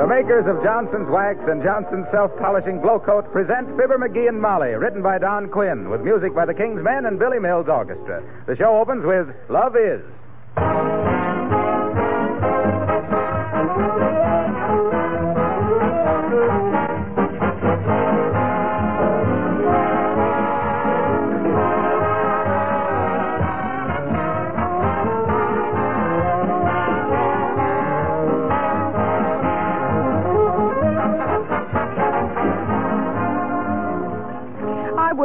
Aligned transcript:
The 0.00 0.06
makers 0.06 0.46
of 0.46 0.64
Johnson's 0.64 1.10
Wax 1.10 1.38
and 1.46 1.62
Johnson's 1.62 2.06
Self 2.10 2.34
Polishing 2.38 2.80
Glow 2.80 3.00
Coat 3.00 3.30
present 3.32 3.68
Fibber 3.76 3.98
McGee 3.98 4.28
and 4.28 4.40
Molly, 4.40 4.70
written 4.70 5.02
by 5.02 5.18
Don 5.18 5.50
Quinn, 5.50 5.90
with 5.90 6.00
music 6.00 6.34
by 6.34 6.46
the 6.46 6.54
King's 6.54 6.82
Men 6.82 7.04
and 7.04 7.18
Billy 7.18 7.38
Mills 7.38 7.68
Orchestra. 7.68 8.22
The 8.46 8.56
show 8.56 8.80
opens 8.80 9.04
with 9.04 9.28
Love 9.50 9.76
Is. 9.76 10.00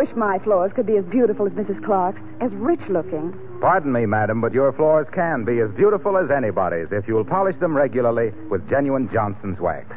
Wish 0.05 0.15
my 0.15 0.37
floors 0.39 0.71
could 0.75 0.85
be 0.85 0.97
as 0.97 1.05
beautiful 1.05 1.47
as 1.47 1.53
Mrs. 1.53 1.83
Clark's, 1.83 2.21
as 2.39 2.51
rich 2.51 2.81
looking. 2.89 3.33
Pardon 3.59 3.91
me, 3.91 4.05
madam, 4.05 4.39
but 4.39 4.53
your 4.53 4.71
floors 4.73 5.07
can 5.11 5.43
be 5.43 5.59
as 5.59 5.71
beautiful 5.71 6.17
as 6.17 6.29
anybody's 6.29 6.91
if 6.91 7.07
you'll 7.07 7.25
polish 7.25 7.55
them 7.59 7.75
regularly 7.75 8.31
with 8.49 8.69
genuine 8.69 9.09
Johnson's 9.11 9.59
wax. 9.59 9.89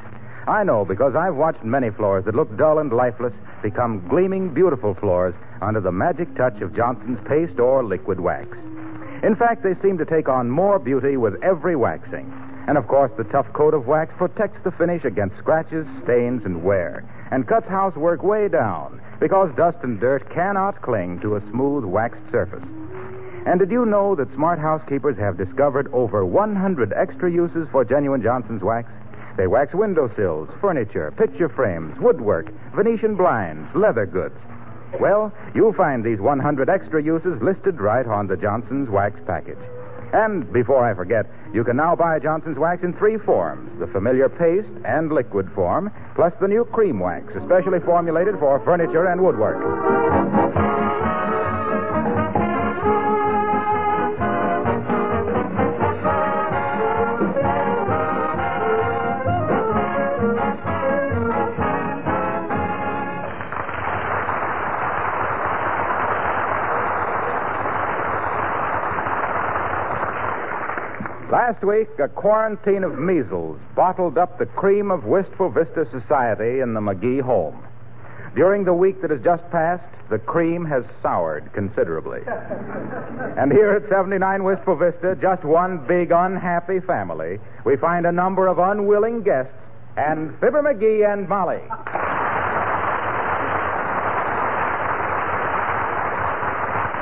I 0.47 0.65
know 0.65 0.87
because 0.87 1.15
I've 1.15 1.35
watched 1.35 1.63
many 1.63 1.91
floors 1.91 2.25
that 2.25 2.35
look 2.35 2.57
dull 2.57 2.79
and 2.79 2.91
lifeless 2.91 3.35
become 3.63 4.07
gleaming, 4.09 4.55
beautiful 4.55 4.95
floors 4.95 5.35
under 5.61 5.81
the 5.81 5.93
magic 5.93 6.35
touch 6.37 6.63
of 6.63 6.75
Johnson's 6.75 7.21
paste 7.29 7.59
or 7.59 7.85
liquid 7.85 8.19
wax. 8.19 8.57
In 9.23 9.37
fact, 9.37 9.63
they 9.63 9.75
seem 9.83 9.99
to 9.99 10.07
take 10.07 10.29
on 10.29 10.49
more 10.49 10.79
beauty 10.79 11.19
with 11.19 11.35
every 11.43 11.77
waxing. 11.77 12.33
And 12.67 12.79
of 12.79 12.89
course, 12.89 13.13
the 13.19 13.25
tough 13.25 13.53
coat 13.53 13.75
of 13.75 13.87
wax 13.87 14.15
protects 14.17 14.63
the 14.65 14.71
finish 14.71 15.05
against 15.05 15.37
scratches, 15.37 15.87
stains, 16.05 16.47
and 16.47 16.63
wear, 16.63 17.05
and 17.31 17.47
cuts 17.47 17.69
housework 17.69 18.23
way 18.23 18.49
down 18.49 19.01
because 19.21 19.55
dust 19.57 19.79
and 19.83 20.01
dirt 20.01 20.29
cannot 20.31 20.81
cling 20.83 21.21
to 21.21 21.37
a 21.37 21.51
smooth 21.51 21.85
waxed 21.85 22.23
surface. 22.31 22.65
And 23.47 23.59
did 23.59 23.71
you 23.71 23.87
know 23.87 24.15
that 24.15 24.33
smart 24.35 24.59
housekeepers 24.59 25.17
have 25.19 25.39
discovered 25.39 25.89
over 25.93 26.25
100 26.25 26.93
extra 26.93 27.31
uses 27.31 27.67
for 27.73 27.85
genuine 27.85 28.23
Johnson's 28.23 28.63
wax? 28.63 28.91
They 29.37 29.47
wax 29.47 29.73
windowsills, 29.73 30.49
furniture, 30.61 31.13
picture 31.17 31.49
frames, 31.49 31.99
woodwork, 32.01 32.53
Venetian 32.75 33.17
blinds, 33.17 33.73
leather 33.75 34.05
goods. 34.05 34.35
Well, 35.01 35.33
you'll 35.55 35.75
find 35.75 36.03
these 36.03 36.19
100 36.19 36.69
extra 36.69 37.03
uses 37.03 37.41
listed 37.41 37.81
right 37.81 38.07
on 38.07 38.27
the 38.27 38.37
Johnson's 38.37 38.89
Wax 38.89 39.21
package. 39.27 39.59
And 40.13 40.51
before 40.53 40.85
I 40.85 40.95
forget, 40.95 41.27
you 41.53 41.65
can 41.65 41.77
now 41.77 41.95
buy 41.95 42.19
Johnson's 42.19 42.59
Wax 42.59 42.83
in 42.83 42.93
three 42.95 43.19
forms 43.19 43.79
the 43.79 43.87
familiar 43.87 44.29
paste 44.29 44.69
and 44.85 45.13
liquid 45.13 45.51
form, 45.55 45.93
plus 46.15 46.33
the 46.41 46.49
new 46.49 46.65
cream 46.65 46.99
wax, 46.99 47.33
especially 47.37 47.81
formulated 47.81 48.39
for 48.39 48.59
furniture 48.65 49.07
and 49.07 49.21
woodwork. 49.21 50.58
Last 71.49 71.65
week, 71.65 71.89
a 71.99 72.09
quarantine 72.09 72.85
of 72.85 72.99
measles 72.99 73.59
bottled 73.75 74.19
up 74.19 74.39
the 74.39 74.45
cream 74.45 74.91
of 74.91 75.05
Wistful 75.05 75.49
Vista 75.49 75.89
society 75.91 76.61
in 76.61 76.75
the 76.75 76.81
McGee 76.81 77.23
home. 77.23 77.65
During 78.37 78.65
the 78.65 78.75
week 78.75 79.01
that 79.01 79.11
has 79.11 79.23
just 79.25 79.51
passed, 79.51 79.89
the 80.11 80.19
cream 80.19 80.67
has 80.67 80.85
soured 81.01 81.51
considerably. 81.55 82.21
and 82.27 83.51
here 83.51 83.71
at 83.71 83.89
79 83.89 84.45
Wistful 84.45 84.77
Vista, 84.77 85.17
just 85.23 85.43
one 85.43 85.87
big 85.87 86.11
unhappy 86.11 86.81
family, 86.81 87.39
we 87.65 87.79
find 87.79 88.05
a 88.05 88.13
number 88.13 88.47
of 88.47 88.59
unwilling 88.59 89.23
guests 89.23 89.55
and 89.97 90.39
Fibber 90.41 90.63
McGee 90.63 91.11
and 91.11 91.27
Molly. 91.31 91.63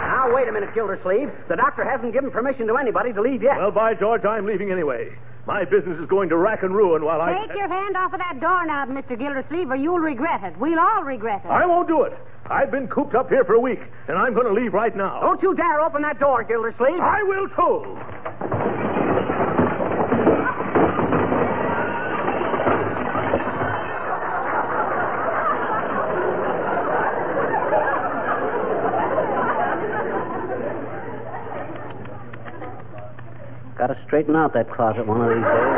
Now, 0.07 0.33
wait 0.33 0.46
a 0.46 0.46
minute, 0.61 0.75
Gildersleeve. 0.75 1.31
The 1.49 1.56
doctor 1.56 1.84
hasn't 1.84 2.12
given 2.12 2.31
permission 2.31 2.67
to 2.69 2.77
anybody 2.77 3.12
to 3.12 3.21
leave 3.21 3.43
yet. 3.43 3.59
Well, 3.59 3.71
by 3.71 3.94
George, 3.94 4.25
I'm 4.25 4.47
leaving 4.47 4.72
anyway. 4.72 5.12
My 5.47 5.65
business 5.65 6.00
is 6.00 6.09
going 6.09 6.28
to 6.31 6.37
rack 6.37 6.62
and 6.62 6.75
ruin 6.75 7.05
while 7.05 7.21
I. 7.21 7.47
Take 7.47 7.56
your 7.56 7.69
hand 7.69 7.97
off 7.97 8.12
of 8.12 8.19
that 8.19 8.41
doorknob, 8.41 8.89
Mr. 8.89 9.19
Gildersleeve, 9.19 9.71
or 9.71 9.77
you'll 9.77 10.00
regret 10.00 10.43
it. 10.43 10.59
We'll 10.59 10.81
all 10.81 11.05
regret 11.05 11.43
it. 11.45 11.49
I 11.49 11.66
won't 11.66 11.87
do 11.87 12.03
it. 12.03 12.15
I've 12.47 12.71
been 12.71 12.89
cooped 12.89 13.15
up 13.15 13.28
here 13.28 13.45
for 13.45 13.55
a 13.55 13.61
week, 13.61 13.81
and 14.09 14.16
I'm 14.16 14.34
going 14.34 14.47
to 14.47 14.53
leave 14.53 14.72
right 14.72 14.97
now. 14.97 15.21
Don't 15.21 15.43
you 15.43 15.55
dare 15.55 15.81
open 15.83 16.03
that 16.03 16.19
door, 16.19 16.43
Gildersleeve. 16.43 16.99
I 16.99 17.22
will 17.22 17.49
too. 17.50 18.66
Straighten 34.16 34.34
out 34.34 34.54
that 34.54 34.72
closet 34.72 35.06
one 35.06 35.21
of 35.21 35.28
these 35.28 35.44
days. 35.44 35.77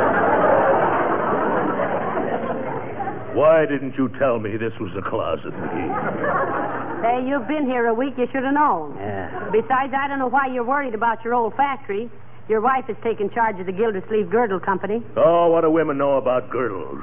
Why 3.35 3.67
didn't 3.67 3.99
you 3.99 4.09
tell 4.17 4.39
me 4.39 4.57
this 4.57 4.71
was 4.79 4.95
a 4.95 5.03
closet, 5.03 5.51
McGee? 5.51 7.03
Say, 7.03 7.29
you've 7.29 7.49
been 7.49 7.67
here 7.67 7.89
a 7.89 7.95
week. 7.95 8.15
You 8.17 8.27
should 8.31 8.45
have 8.45 8.55
known. 8.55 8.95
Yeah. 8.97 9.51
Besides, 9.51 9.93
I 9.93 10.07
don't 10.07 10.21
know 10.21 10.29
why 10.29 10.47
you're 10.47 10.63
worried 10.63 10.95
about 10.95 11.25
your 11.25 11.35
old 11.35 11.55
factory. 11.57 12.09
Your 12.49 12.61
wife 12.61 12.85
has 12.87 12.97
taken 13.03 13.29
charge 13.31 13.59
of 13.59 13.67
the 13.67 13.73
Gildersleeve 13.73 14.31
Girdle 14.31 14.61
Company. 14.61 15.03
Oh, 15.17 15.51
what 15.51 15.63
do 15.63 15.71
women 15.71 15.99
know 15.99 16.17
about 16.17 16.49
girdles? 16.49 17.03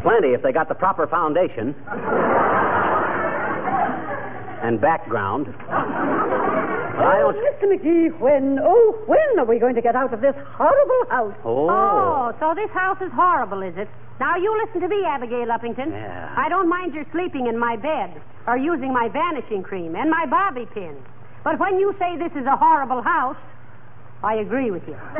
Plenty 0.00 0.28
if 0.32 0.40
they 0.42 0.52
got 0.52 0.68
the 0.68 0.74
proper 0.74 1.06
foundation 1.06 1.74
and 4.62 4.80
background. 4.80 5.46
But 7.00 7.06
I 7.08 7.22
Oh. 7.22 7.32
Mr. 7.32 7.64
McGee, 7.64 8.18
when, 8.20 8.58
oh, 8.62 8.98
when 9.06 9.38
are 9.38 9.44
we 9.46 9.58
going 9.58 9.74
to 9.74 9.80
get 9.82 9.96
out 9.96 10.12
of 10.12 10.20
this 10.20 10.34
horrible 10.56 11.02
house? 11.08 11.34
Oh. 11.44 11.68
oh, 11.70 12.34
so 12.38 12.54
this 12.54 12.70
house 12.70 13.00
is 13.00 13.10
horrible, 13.12 13.62
is 13.62 13.76
it? 13.76 13.88
Now, 14.18 14.36
you 14.36 14.52
listen 14.64 14.82
to 14.82 14.88
me, 14.88 15.02
Abigail 15.06 15.46
Uppington. 15.48 15.90
Yeah. 15.92 16.34
I 16.36 16.48
don't 16.48 16.68
mind 16.68 16.92
your 16.94 17.06
sleeping 17.12 17.46
in 17.46 17.58
my 17.58 17.76
bed 17.76 18.20
or 18.46 18.56
using 18.58 18.92
my 18.92 19.08
vanishing 19.08 19.62
cream 19.62 19.96
and 19.96 20.10
my 20.10 20.26
bobby 20.26 20.66
pins. 20.74 21.00
But 21.42 21.58
when 21.58 21.78
you 21.80 21.94
say 21.98 22.18
this 22.18 22.32
is 22.32 22.44
a 22.46 22.56
horrible 22.56 23.00
house, 23.00 23.36
I 24.22 24.34
agree 24.36 24.70
with 24.70 24.86
you. 24.86 24.94
I 24.94 25.16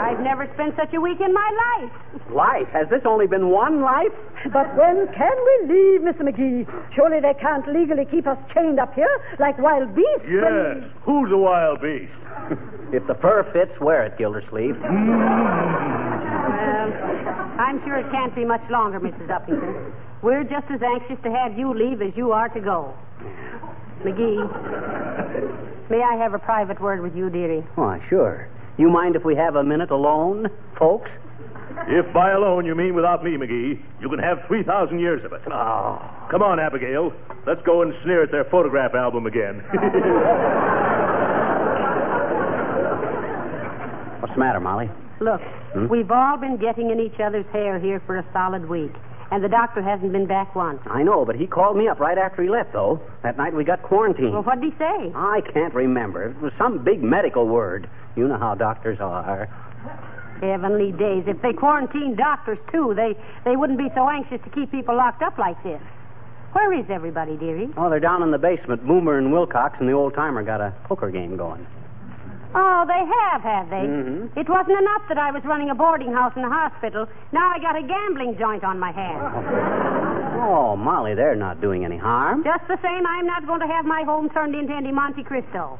I've 0.10 0.20
never 0.20 0.48
spent 0.54 0.74
such 0.76 0.92
a 0.94 1.00
week 1.00 1.20
in 1.20 1.32
my 1.32 1.50
life. 1.66 1.92
Life? 2.30 2.68
Has 2.72 2.88
this 2.88 3.02
only 3.04 3.26
been 3.26 3.48
one 3.50 3.80
life? 3.80 4.12
But 4.52 4.74
when 4.76 5.06
can 5.14 5.36
we 5.44 5.74
leave, 5.74 6.00
Mr. 6.02 6.22
McGee? 6.22 6.66
Surely 6.94 7.20
they 7.20 7.34
can't 7.40 7.66
legally 7.68 8.04
keep 8.10 8.26
us 8.26 8.38
chained 8.54 8.78
up 8.80 8.94
here 8.94 9.10
like 9.38 9.58
wild 9.58 9.94
beasts. 9.94 10.24
when- 10.24 10.82
Yes. 10.82 10.90
Who's 11.04 11.30
a 11.32 11.36
wild 11.36 11.80
beast? 11.82 12.12
If 12.92 13.06
the 13.06 13.14
fur 13.14 13.44
fits, 13.52 13.78
wear 13.80 14.04
it, 14.06 14.18
Gildersleeve. 14.18 14.74
Mm. 14.90 15.18
Well, 16.50 17.60
I'm 17.60 17.80
sure 17.84 17.96
it 17.98 18.10
can't 18.10 18.34
be 18.34 18.44
much 18.44 18.62
longer, 18.70 18.98
Mrs. 18.98 19.28
Uppington. 19.28 19.92
We're 20.22 20.42
just 20.44 20.66
as 20.70 20.80
anxious 20.82 21.18
to 21.22 21.30
have 21.30 21.56
you 21.58 21.72
leave 21.74 22.02
as 22.02 22.16
you 22.16 22.32
are 22.32 22.48
to 22.48 22.60
go. 22.60 22.94
McGee, 24.04 25.90
may 25.90 26.02
I 26.02 26.14
have 26.16 26.34
a 26.34 26.38
private 26.38 26.80
word 26.80 27.00
with 27.02 27.14
you, 27.14 27.28
dearie? 27.30 27.60
Why, 27.74 28.00
sure. 28.08 28.48
You 28.78 28.88
mind 28.88 29.14
if 29.16 29.24
we 29.24 29.34
have 29.36 29.56
a 29.56 29.62
minute 29.64 29.90
alone, 29.90 30.48
folks? 30.78 31.10
If 31.86 32.12
by 32.12 32.30
alone 32.32 32.64
you 32.66 32.74
mean 32.74 32.94
without 32.94 33.22
me, 33.24 33.32
McGee, 33.36 33.80
you 34.00 34.08
can 34.08 34.18
have 34.18 34.38
3,000 34.48 34.98
years 34.98 35.24
of 35.24 35.32
it. 35.32 35.40
Oh. 35.50 36.00
Come 36.30 36.42
on, 36.42 36.58
Abigail. 36.58 37.12
Let's 37.46 37.60
go 37.64 37.82
and 37.82 37.92
sneer 38.04 38.22
at 38.22 38.30
their 38.30 38.44
photograph 38.44 38.94
album 38.94 39.26
again. 39.26 39.62
What's 44.20 44.34
the 44.34 44.40
matter, 44.40 44.60
Molly? 44.60 44.90
Look, 45.20 45.40
Hmm? 45.72 45.86
we've 45.88 46.10
all 46.10 46.36
been 46.36 46.56
getting 46.56 46.90
in 46.90 46.98
each 47.00 47.20
other's 47.20 47.46
hair 47.52 47.78
here 47.78 48.00
for 48.06 48.16
a 48.18 48.24
solid 48.32 48.68
week, 48.68 48.92
and 49.30 49.44
the 49.44 49.48
doctor 49.48 49.80
hasn't 49.82 50.12
been 50.12 50.26
back 50.26 50.54
once. 50.54 50.80
I 50.86 51.02
know, 51.02 51.24
but 51.24 51.36
he 51.36 51.46
called 51.46 51.76
me 51.76 51.88
up 51.88 52.00
right 52.00 52.18
after 52.18 52.42
he 52.42 52.48
left, 52.48 52.72
though. 52.72 53.00
That 53.22 53.36
night 53.36 53.54
we 53.54 53.64
got 53.64 53.82
quarantined. 53.82 54.32
Well, 54.32 54.42
what 54.42 54.60
did 54.60 54.72
he 54.72 54.78
say? 54.78 55.12
I 55.14 55.40
can't 55.52 55.74
remember. 55.74 56.30
It 56.30 56.40
was 56.40 56.52
some 56.58 56.82
big 56.82 57.02
medical 57.02 57.46
word. 57.46 57.88
You 58.16 58.26
know 58.26 58.38
how 58.38 58.54
doctors 58.54 58.98
are. 59.00 59.46
Heavenly 60.40 60.92
days. 60.92 61.24
If 61.26 61.40
they 61.42 61.52
quarantined 61.52 62.16
doctors, 62.16 62.58
too, 62.72 62.94
they, 62.96 63.14
they 63.44 63.56
wouldn't 63.56 63.78
be 63.78 63.88
so 63.94 64.08
anxious 64.08 64.40
to 64.42 64.50
keep 64.50 64.70
people 64.70 64.96
locked 64.96 65.22
up 65.22 65.38
like 65.38 65.62
this. 65.62 65.80
Where 66.52 66.72
is 66.72 66.86
everybody, 66.90 67.36
dearie? 67.36 67.68
Oh, 67.76 67.88
they're 67.88 68.00
down 68.00 68.22
in 68.24 68.32
the 68.32 68.38
basement. 68.38 68.84
Boomer 68.84 69.18
and 69.18 69.32
Wilcox 69.32 69.76
and 69.78 69.88
the 69.88 69.92
old 69.92 70.14
timer 70.14 70.42
got 70.42 70.60
a 70.60 70.74
poker 70.84 71.10
game 71.10 71.36
going. 71.36 71.64
Oh, 72.52 72.84
they 72.86 72.98
have, 73.06 73.42
have 73.42 73.70
they? 73.70 73.86
Mhm. 73.86 74.36
It 74.36 74.48
wasn't 74.48 74.78
enough 74.78 75.02
that 75.08 75.18
I 75.18 75.30
was 75.30 75.44
running 75.44 75.70
a 75.70 75.74
boarding 75.74 76.12
house 76.12 76.32
in 76.34 76.42
the 76.42 76.48
hospital. 76.48 77.06
Now 77.32 77.48
I 77.54 77.58
got 77.60 77.76
a 77.76 77.82
gambling 77.82 78.36
joint 78.38 78.64
on 78.64 78.78
my 78.78 78.90
hands. 78.92 79.46
Oh, 80.40 80.74
Molly, 80.74 81.14
they're 81.14 81.36
not 81.36 81.60
doing 81.60 81.84
any 81.84 81.98
harm. 81.98 82.42
Just 82.44 82.66
the 82.66 82.78
same, 82.82 83.06
I'm 83.06 83.26
not 83.26 83.46
going 83.46 83.60
to 83.60 83.66
have 83.66 83.84
my 83.84 84.04
home 84.04 84.30
turned 84.30 84.54
into 84.54 84.72
any 84.74 84.90
Monte 84.90 85.22
Cristo. 85.24 85.78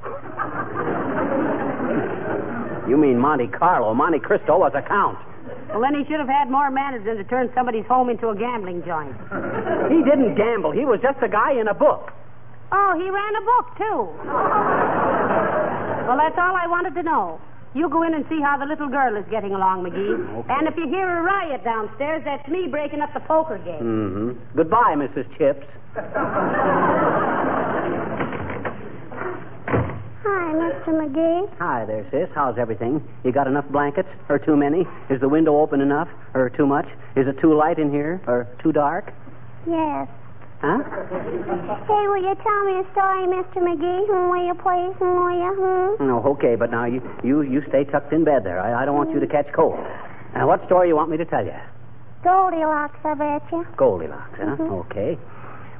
You 2.87 2.97
mean 2.99 3.19
Monte 3.19 3.47
Carlo. 3.49 3.95
Monte 3.95 4.19
Cristo 4.21 4.59
was 4.59 4.73
a 4.75 4.83
count. 4.83 5.17
Well, 5.71 5.81
then 5.81 5.95
he 5.95 6.05
should 6.05 6.21
have 6.21 6.29
had 6.29 6.51
more 6.51 6.71
manners 6.71 7.05
than 7.07 7.17
to 7.17 7.25
turn 7.25 7.51
somebody's 7.55 7.87
home 7.87 8.11
into 8.11 8.29
a 8.29 8.37
gambling 8.37 8.83
joint. 8.85 9.17
He 9.89 10.03
didn't 10.05 10.35
gamble. 10.35 10.73
He 10.73 10.85
was 10.85 11.01
just 11.01 11.17
a 11.23 11.29
guy 11.29 11.53
in 11.59 11.67
a 11.69 11.75
book. 11.75 12.13
Oh, 12.71 12.95
he 13.01 13.09
ran 13.09 13.35
a 13.37 13.41
book, 13.41 13.67
too. 13.79 14.09
well, 16.11 16.19
that's 16.19 16.37
all 16.39 16.57
I 16.57 16.67
wanted 16.67 16.97
to 16.97 17.05
know. 17.05 17.41
You 17.73 17.89
go 17.89 18.03
in 18.03 18.15
and 18.15 18.27
see 18.29 18.41
how 18.41 18.57
the 18.59 18.67
little 18.67 18.89
girl 18.89 19.17
is 19.17 19.25
getting 19.31 19.55
along, 19.55 19.85
McGee. 19.85 20.51
And 20.51 20.67
if 20.67 20.77
you 20.77 20.89
hear 20.89 21.09
a 21.09 21.23
riot 21.23 21.63
downstairs, 21.63 22.23
that's 22.25 22.49
me 22.49 22.67
breaking 22.67 23.01
up 23.01 23.15
the 23.15 23.21
poker 23.21 23.59
game. 23.59 23.79
Mm-hmm. 23.81 24.57
Goodbye, 24.57 24.97
Mrs. 24.97 25.39
Chips. 25.39 25.65
Hi, 30.25 30.53
Mr. 30.53 30.89
McGee. 30.89 31.49
Hi 31.61 31.85
there, 31.85 32.05
sis. 32.11 32.29
How's 32.35 32.59
everything? 32.59 33.07
You 33.23 33.31
got 33.31 33.47
enough 33.47 33.69
blankets? 33.69 34.09
Or 34.29 34.41
too 34.41 34.57
many? 34.57 34.89
Is 35.11 35.21
the 35.21 35.29
window 35.29 35.61
open 35.61 35.81
enough? 35.81 36.09
Or 36.35 36.51
too 36.51 36.67
much? 36.67 36.89
Is 37.15 37.29
it 37.29 37.39
too 37.39 37.55
light 37.55 37.79
in 37.79 37.93
here? 37.93 38.21
Or 38.27 38.49
too 38.61 38.73
dark? 38.73 39.13
Yes. 39.65 40.09
Huh? 40.61 40.77
Hey, 41.89 42.05
will 42.05 42.21
you 42.21 42.37
tell 42.45 42.63
me 42.69 42.85
a 42.85 42.87
story, 42.93 43.25
Mr. 43.33 43.65
McGee? 43.65 44.05
Hmm, 44.05 44.29
will 44.29 44.45
you 44.45 44.55
please? 44.61 44.93
Hmm, 45.01 45.17
will 45.17 45.33
you? 45.33 45.97
Hmm? 45.97 46.07
No, 46.07 46.23
okay, 46.37 46.55
but 46.55 46.71
now 46.71 46.85
you, 46.85 47.01
you, 47.25 47.41
you 47.43 47.63
stay 47.69 47.85
tucked 47.85 48.13
in 48.13 48.25
bed 48.25 48.45
there. 48.45 48.61
I, 48.61 48.83
I 48.83 48.85
don't 48.85 48.97
want 48.97 49.11
you 49.11 49.21
to 49.21 49.27
catch 49.27 49.47
cold. 49.55 49.79
Now, 50.35 50.47
what 50.49 50.65
story 50.67 50.89
you 50.89 50.97
want 50.97 51.11
me 51.11 51.17
to 51.17 51.25
tell 51.25 51.45
you? 51.45 51.57
Goldilocks, 52.23 52.99
I 53.05 53.15
bet 53.15 53.43
you. 53.51 53.67
Goldilocks, 53.79 54.39
huh? 54.39 54.63
Okay. 54.85 55.17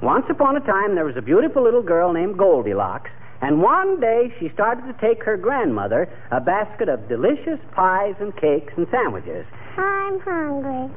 Once 0.03 0.25
upon 0.31 0.57
a 0.57 0.61
time, 0.61 0.95
there 0.95 1.05
was 1.05 1.17
a 1.19 1.23
beautiful 1.23 1.63
little 1.63 1.83
girl 1.83 2.15
named 2.15 2.39
Goldilocks, 2.39 3.11
and 3.43 3.61
one 3.61 4.01
day 4.01 4.33
she 4.41 4.49
started 4.55 4.87
to 4.89 4.95
take 4.99 5.23
her 5.25 5.37
grandmother 5.37 6.09
a 6.33 6.41
basket 6.41 6.89
of 6.89 7.07
delicious 7.07 7.61
pies 7.77 8.15
and 8.19 8.35
cakes 8.41 8.73
and 8.79 8.87
sandwiches. 8.91 9.45
I'm 9.77 10.21
hungry. 10.21 10.89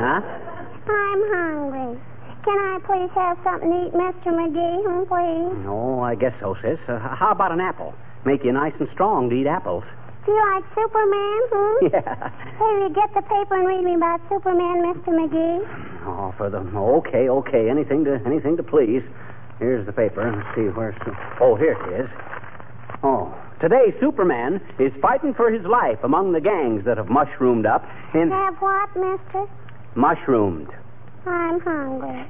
Huh? 0.00 0.20
I'm 0.90 1.22
hungry. 1.32 2.00
Can 2.44 2.58
I 2.58 2.78
please 2.86 3.10
have 3.14 3.36
something 3.44 3.70
to 3.70 3.86
eat, 3.86 3.92
Mr. 3.92 4.32
McGee? 4.32 4.80
Hmm, 4.86 5.04
please? 5.04 5.66
Oh, 5.68 6.00
I 6.00 6.14
guess 6.14 6.32
so, 6.40 6.56
sis. 6.62 6.78
Uh, 6.88 6.98
how 6.98 7.30
about 7.32 7.52
an 7.52 7.60
apple? 7.60 7.94
Make 8.24 8.44
you 8.44 8.52
nice 8.52 8.74
and 8.80 8.88
strong 8.92 9.28
to 9.30 9.36
eat 9.36 9.46
apples. 9.46 9.84
Do 10.24 10.32
you 10.32 10.54
like 10.54 10.64
Superman? 10.74 11.40
Hmm? 11.52 11.86
Yeah. 11.92 12.30
Hey, 12.58 12.64
will 12.64 12.88
you 12.88 12.94
get 12.94 13.12
the 13.14 13.22
paper 13.22 13.56
and 13.56 13.66
read 13.66 13.82
me 13.84 13.94
about 13.94 14.20
Superman, 14.28 14.82
Mr. 14.82 15.08
McGee? 15.08 16.04
Oh, 16.06 16.34
for 16.36 16.50
the 16.50 16.58
okay, 16.58 17.28
okay, 17.28 17.68
anything 17.70 18.04
to 18.04 18.20
anything 18.26 18.56
to 18.56 18.62
please. 18.62 19.02
Here's 19.58 19.84
the 19.86 19.92
paper. 19.92 20.30
Let's 20.30 20.54
see 20.54 20.68
where's. 20.74 20.94
Oh, 21.40 21.56
here 21.56 21.72
it 21.72 22.04
is. 22.04 22.10
Oh, 23.02 23.34
today 23.60 23.94
Superman 24.00 24.60
is 24.78 24.92
fighting 25.00 25.34
for 25.34 25.50
his 25.50 25.64
life 25.64 25.98
among 26.02 26.32
the 26.32 26.40
gangs 26.40 26.84
that 26.84 26.96
have 26.96 27.08
mushroomed 27.08 27.66
up 27.66 27.84
in 28.14 28.30
Have 28.30 28.56
what, 28.58 28.88
mister? 28.96 29.46
Mushroomed. 29.94 30.68
I'm 31.26 31.60
hungry. 31.60 32.24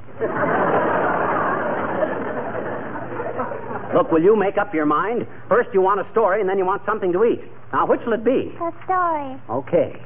Look, 3.93 4.11
will 4.11 4.21
you 4.21 4.35
make 4.35 4.57
up 4.57 4.73
your 4.73 4.85
mind? 4.85 5.25
First 5.47 5.69
you 5.73 5.81
want 5.81 5.99
a 5.99 6.11
story, 6.11 6.41
and 6.41 6.49
then 6.49 6.57
you 6.57 6.65
want 6.65 6.85
something 6.85 7.11
to 7.13 7.23
eat. 7.23 7.41
Now, 7.73 7.87
which 7.87 8.01
will 8.05 8.13
it 8.13 8.23
be? 8.23 8.53
A 8.61 8.71
story. 8.85 9.37
Okay. 9.49 9.99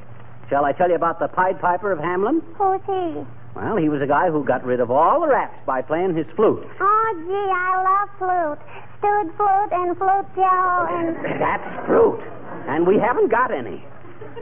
Shall 0.48 0.64
I 0.64 0.72
tell 0.72 0.88
you 0.88 0.94
about 0.94 1.18
the 1.18 1.28
Pied 1.28 1.60
Piper 1.60 1.92
of 1.92 1.98
Hamelin? 1.98 2.40
Who's 2.56 2.80
he? 2.86 3.24
Well, 3.54 3.76
he 3.76 3.88
was 3.88 4.02
a 4.02 4.06
guy 4.06 4.30
who 4.30 4.44
got 4.44 4.64
rid 4.64 4.80
of 4.80 4.90
all 4.90 5.20
the 5.20 5.28
rats 5.28 5.54
by 5.64 5.82
playing 5.82 6.16
his 6.16 6.26
flute. 6.34 6.66
Oh, 6.80 7.08
gee, 7.22 7.50
I 7.54 7.82
love 7.86 8.08
flute. 8.18 8.58
Stewed 8.98 9.36
flute 9.36 9.72
and 9.72 9.96
flute 9.96 10.26
jello 10.34 10.86
and... 10.90 11.40
That's 11.40 11.86
fruit. 11.86 12.20
And 12.66 12.86
we 12.86 12.98
haven't 12.98 13.30
got 13.30 13.52
any. 13.52 13.84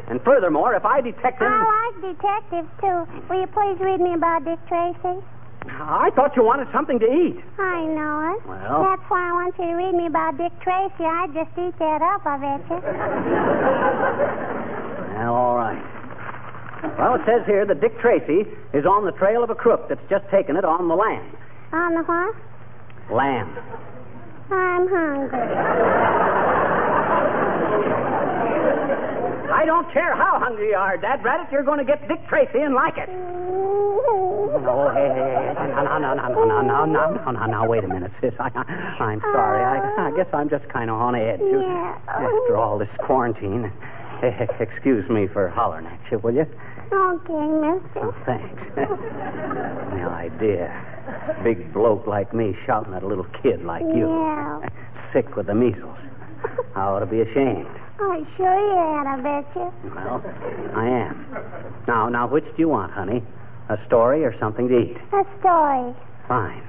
And 0.08 0.20
furthermore, 0.22 0.74
if 0.74 0.84
I 0.84 1.00
detect 1.00 1.40
oh, 1.40 1.46
any... 1.46 1.54
I 1.54 1.62
like 1.62 2.16
detectives, 2.16 2.68
too. 2.80 3.06
Will 3.28 3.40
you 3.40 3.46
please 3.48 3.78
read 3.80 4.00
me 4.00 4.14
about 4.14 4.44
Dick 4.44 4.58
Tracy? 4.68 5.22
I 5.68 6.10
thought 6.16 6.34
you 6.36 6.42
wanted 6.42 6.66
something 6.72 6.98
to 6.98 7.06
eat. 7.06 7.38
I 7.58 7.84
know 7.86 8.34
it. 8.34 8.46
Well- 8.48 8.82
That's 8.82 9.02
why 9.08 9.30
I 9.30 9.32
want 9.32 9.54
you 9.58 9.66
to 9.66 9.74
read 9.74 9.94
me 9.94 10.06
about 10.06 10.36
Dick 10.36 10.52
Tracy. 10.60 11.04
I'd 11.04 11.32
just 11.34 11.50
eat 11.56 11.78
that 11.78 12.02
up, 12.02 12.26
I 12.26 12.36
bet 12.38 12.60
you. 12.68 12.82
Well, 15.16 15.34
all 15.34 15.56
right. 15.56 15.78
Well, 16.98 17.14
it 17.14 17.22
says 17.26 17.46
here 17.46 17.64
that 17.64 17.80
Dick 17.80 17.96
Tracy 18.00 18.42
is 18.74 18.84
on 18.84 19.04
the 19.06 19.12
trail 19.12 19.44
of 19.44 19.50
a 19.50 19.54
crook 19.54 19.88
that's 19.88 20.02
just 20.10 20.28
taken 20.30 20.56
it 20.56 20.64
on 20.64 20.88
the 20.88 20.96
land. 20.96 21.36
On 21.72 21.94
the 21.94 22.02
what? 22.02 22.34
Land. 23.10 23.56
I'm 24.50 24.88
hungry. 24.88 26.41
I 29.62 29.64
don't 29.64 29.88
care 29.92 30.16
how 30.16 30.40
hungry 30.40 30.70
you 30.70 30.74
are, 30.74 30.96
Dad 30.96 31.22
Rabbit. 31.22 31.52
You're 31.52 31.62
going 31.62 31.78
to 31.78 31.84
get 31.84 32.08
Dick 32.08 32.18
Tracy 32.26 32.58
and 32.58 32.74
like 32.74 32.98
it. 32.98 33.08
Oh, 33.08 34.90
hey, 34.92 35.06
hey, 35.06 35.38
hey. 35.38 35.54
Now, 35.54 35.98
now, 35.98 36.14
now, 36.14 36.26
now, 36.26 36.44
now, 36.44 36.62
now, 36.62 36.84
now, 36.84 37.14
now, 37.14 37.30
now, 37.30 37.46
now, 37.46 37.68
wait 37.68 37.84
a 37.84 37.86
minute, 37.86 38.10
sis. 38.20 38.34
I, 38.40 38.50
I'm 38.98 39.20
sorry. 39.20 39.62
I, 39.62 40.08
I 40.08 40.16
guess 40.16 40.26
I'm 40.32 40.50
just 40.50 40.68
kind 40.68 40.90
of 40.90 40.96
on 40.96 41.14
edge. 41.14 41.38
Yeah. 41.40 41.96
After 42.08 42.56
all 42.56 42.76
this 42.76 42.88
quarantine. 43.06 43.70
Excuse 44.58 45.08
me 45.08 45.28
for 45.28 45.48
hollering 45.48 45.86
at 45.86 46.00
you, 46.10 46.18
will 46.18 46.34
you? 46.34 46.46
Okay, 46.90 47.32
mister. 47.32 48.00
Oh, 48.02 48.14
thanks. 48.26 48.62
the 48.74 50.10
idea. 50.10 50.74
Big 51.44 51.72
bloke 51.72 52.08
like 52.08 52.34
me 52.34 52.56
shouting 52.66 52.94
at 52.94 53.04
a 53.04 53.06
little 53.06 53.28
kid 53.44 53.64
like 53.64 53.82
you. 53.82 54.10
Yeah. 54.10 54.68
Sick 55.12 55.36
with 55.36 55.46
the 55.46 55.54
measles. 55.54 55.98
I 56.74 56.80
ought 56.80 56.98
to 56.98 57.06
be 57.06 57.20
ashamed. 57.20 57.68
I 58.00 58.24
sure 58.36 58.58
you 58.58 58.76
had, 58.76 59.06
I 59.06 59.16
bet 59.20 59.46
you. 59.54 59.72
Well, 59.94 60.22
I 60.74 60.86
am. 60.88 61.26
Now, 61.86 62.08
now, 62.08 62.26
which 62.26 62.44
do 62.44 62.54
you 62.58 62.68
want, 62.68 62.92
honey? 62.92 63.22
A 63.68 63.78
story 63.86 64.24
or 64.24 64.34
something 64.38 64.68
to 64.68 64.78
eat? 64.78 64.96
A 65.12 65.24
story. 65.40 65.94
Fine. 66.28 66.62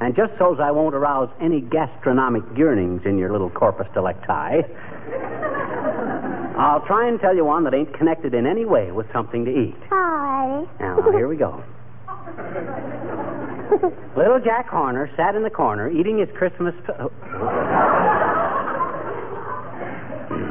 And 0.00 0.14
just 0.14 0.36
so's 0.38 0.58
I 0.60 0.70
won't 0.70 0.94
arouse 0.94 1.30
any 1.40 1.60
gastronomic 1.60 2.42
yearnings 2.56 3.02
in 3.06 3.18
your 3.18 3.32
little 3.32 3.50
corpus 3.50 3.88
delicti, 3.94 4.62
I'll 6.56 6.80
try 6.86 7.06
and 7.06 7.20
tell 7.20 7.36
you 7.36 7.44
one 7.44 7.64
that 7.64 7.74
ain't 7.74 7.92
connected 7.94 8.32
in 8.32 8.46
any 8.46 8.64
way 8.64 8.90
with 8.90 9.12
something 9.12 9.44
to 9.44 9.50
eat. 9.50 9.76
All 9.92 9.98
righty. 9.98 10.66
Now, 10.80 10.96
here 11.12 11.28
we 11.28 11.36
go. 11.36 11.62
Little 14.16 14.40
Jack 14.40 14.66
Horner 14.68 15.10
sat 15.16 15.34
in 15.34 15.42
the 15.42 15.50
corner 15.50 15.90
eating 15.90 16.18
his 16.18 16.30
Christmas. 16.34 16.74
P-. 16.86 16.92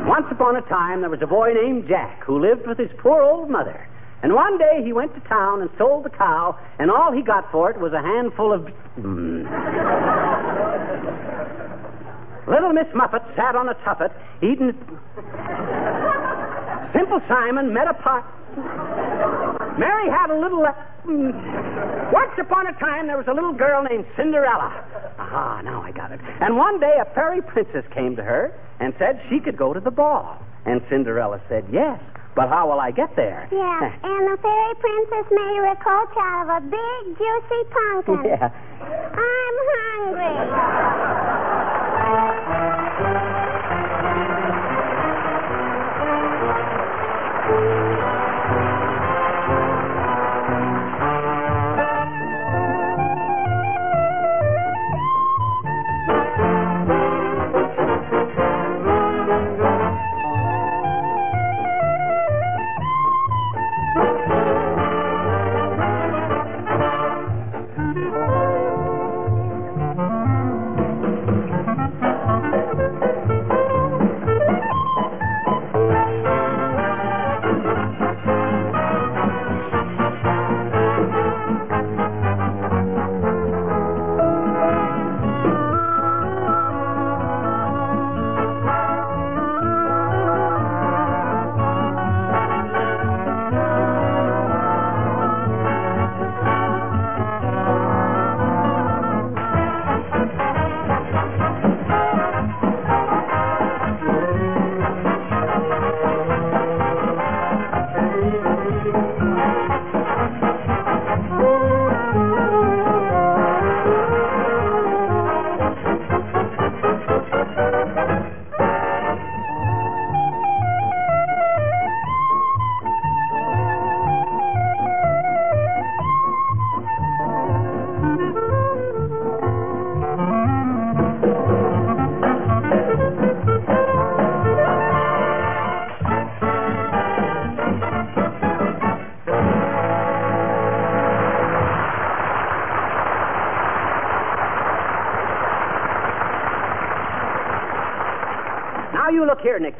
Once 0.05 0.27
upon 0.29 0.55
a 0.55 0.61
time, 0.61 1.01
there 1.01 1.09
was 1.09 1.21
a 1.21 1.27
boy 1.27 1.51
named 1.53 1.87
Jack 1.87 2.23
who 2.23 2.39
lived 2.39 2.67
with 2.67 2.77
his 2.77 2.91
poor 2.99 3.21
old 3.23 3.49
mother. 3.49 3.87
And 4.21 4.33
one 4.33 4.57
day 4.57 4.81
he 4.83 4.93
went 4.93 5.13
to 5.15 5.19
town 5.21 5.61
and 5.61 5.69
sold 5.77 6.05
the 6.05 6.09
cow, 6.09 6.57
and 6.79 6.89
all 6.91 7.11
he 7.11 7.21
got 7.21 7.51
for 7.51 7.69
it 7.71 7.79
was 7.79 7.93
a 7.93 8.01
handful 8.01 8.53
of. 8.53 8.67
Mm. 8.99 9.45
Little 12.47 12.73
Miss 12.73 12.87
Muffet 12.93 13.23
sat 13.35 13.55
on 13.55 13.69
a 13.69 13.73
tuffet, 13.83 14.11
eating. 14.41 14.73
Simple 16.93 17.21
Simon 17.27 17.73
met 17.73 17.87
a 17.87 17.93
pot. 17.93 18.25
Mary 19.77 20.09
had 20.09 20.29
a 20.29 20.39
little. 20.39 20.65
Hmm. 21.05 21.29
Once 22.11 22.33
upon 22.39 22.65
a 22.67 22.73
time, 22.79 23.05
there 23.07 23.17
was 23.17 23.27
a 23.29 23.33
little 23.33 23.53
girl 23.53 23.83
named 23.83 24.05
Cinderella. 24.17 24.73
Aha, 25.19 25.61
now 25.63 25.81
I 25.83 25.91
got 25.91 26.11
it. 26.11 26.19
And 26.41 26.57
one 26.57 26.79
day, 26.79 26.97
a 26.99 27.05
fairy 27.13 27.41
princess 27.43 27.85
came 27.93 28.15
to 28.15 28.23
her 28.23 28.51
and 28.79 28.91
said 28.97 29.21
she 29.29 29.39
could 29.39 29.55
go 29.55 29.71
to 29.73 29.79
the 29.79 29.91
ball. 29.91 30.39
And 30.65 30.81
Cinderella 30.89 31.39
said, 31.47 31.63
Yes, 31.71 31.99
but 32.35 32.49
how 32.49 32.67
will 32.69 32.79
I 32.79 32.89
get 32.89 33.15
there? 33.15 33.47
Yeah, 33.51 33.93
and 34.03 34.27
the 34.33 34.37
fairy 34.41 34.75
princess 34.81 35.29
made 35.29 35.57
her 35.61 35.67
a 35.71 35.75
coach 35.77 36.17
out 36.17 36.41
of 36.43 36.49
a 36.57 36.61
big, 36.73 37.17
juicy 37.17 37.63
pumpkin. 37.69 38.23
yeah. 38.25 38.49
I'm 39.13 39.57
hungry. 39.77 40.33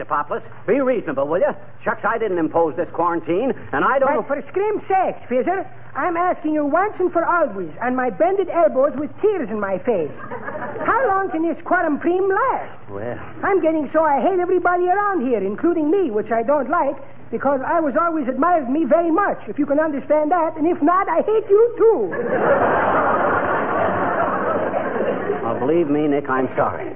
Nick 0.05 0.09
DePopulis. 0.09 0.43
Be 0.67 0.79
reasonable, 0.81 1.27
will 1.27 1.39
you? 1.39 1.55
Shucks, 1.83 2.03
I 2.03 2.17
didn't 2.17 2.37
impose 2.37 2.75
this 2.75 2.89
quarantine, 2.93 3.53
and 3.71 3.83
I 3.85 3.99
don't. 3.99 4.15
But 4.15 4.27
for 4.27 4.41
scrim 4.49 4.81
sakes, 4.87 5.19
Fizzer, 5.29 5.67
I'm 5.95 6.17
asking 6.17 6.53
you 6.53 6.65
once 6.65 6.93
and 6.99 7.11
for 7.11 7.23
always, 7.23 7.71
on 7.81 7.95
my 7.95 8.09
bended 8.09 8.49
elbows 8.49 8.93
with 8.97 9.11
tears 9.21 9.49
in 9.49 9.59
my 9.59 9.77
face. 9.79 10.11
How 10.85 11.07
long 11.07 11.31
can 11.31 11.43
this 11.43 11.99
prim 11.99 12.29
last? 12.29 12.89
Well, 12.89 13.19
I'm 13.43 13.61
getting 13.61 13.89
so 13.93 14.03
I 14.03 14.21
hate 14.21 14.39
everybody 14.39 14.85
around 14.85 15.25
here, 15.25 15.43
including 15.43 15.89
me, 15.89 16.11
which 16.11 16.31
I 16.31 16.43
don't 16.43 16.69
like, 16.69 16.97
because 17.31 17.61
I 17.65 17.79
was 17.79 17.95
always 17.99 18.27
admired 18.27 18.69
me 18.69 18.85
very 18.85 19.11
much, 19.11 19.39
if 19.47 19.57
you 19.57 19.65
can 19.65 19.79
understand 19.79 20.31
that. 20.31 20.57
And 20.57 20.67
if 20.67 20.81
not, 20.81 21.07
I 21.09 21.21
hate 21.21 21.49
you 21.49 21.73
too. 21.77 22.09
well, 25.43 25.59
believe 25.59 25.87
me, 25.87 26.07
Nick, 26.07 26.29
I'm 26.29 26.47
sorry. 26.55 26.93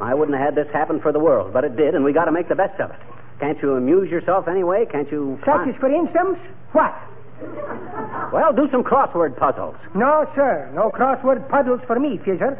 I 0.00 0.14
wouldn't 0.14 0.36
have 0.36 0.54
had 0.54 0.54
this 0.54 0.72
happen 0.72 1.00
for 1.00 1.12
the 1.12 1.18
world, 1.18 1.52
but 1.52 1.64
it 1.64 1.76
did, 1.76 1.94
and 1.94 2.04
we 2.04 2.12
got 2.12 2.26
to 2.26 2.32
make 2.32 2.48
the 2.48 2.54
best 2.54 2.80
of 2.80 2.90
it. 2.90 2.96
Can't 3.40 3.60
you 3.62 3.74
amuse 3.74 4.10
yourself 4.10 4.48
anyway? 4.48 4.86
Can't 4.90 5.10
you? 5.10 5.38
Such 5.44 5.68
as, 5.68 5.74
for 5.76 5.88
instance, 5.88 6.38
what? 6.72 6.94
Well, 8.32 8.52
do 8.52 8.68
some 8.70 8.82
crossword 8.82 9.36
puzzles. 9.36 9.76
No, 9.94 10.28
sir. 10.34 10.70
No 10.74 10.90
crossword 10.90 11.48
puzzles 11.48 11.80
for 11.86 11.98
me, 11.98 12.18
Fizzer. 12.18 12.58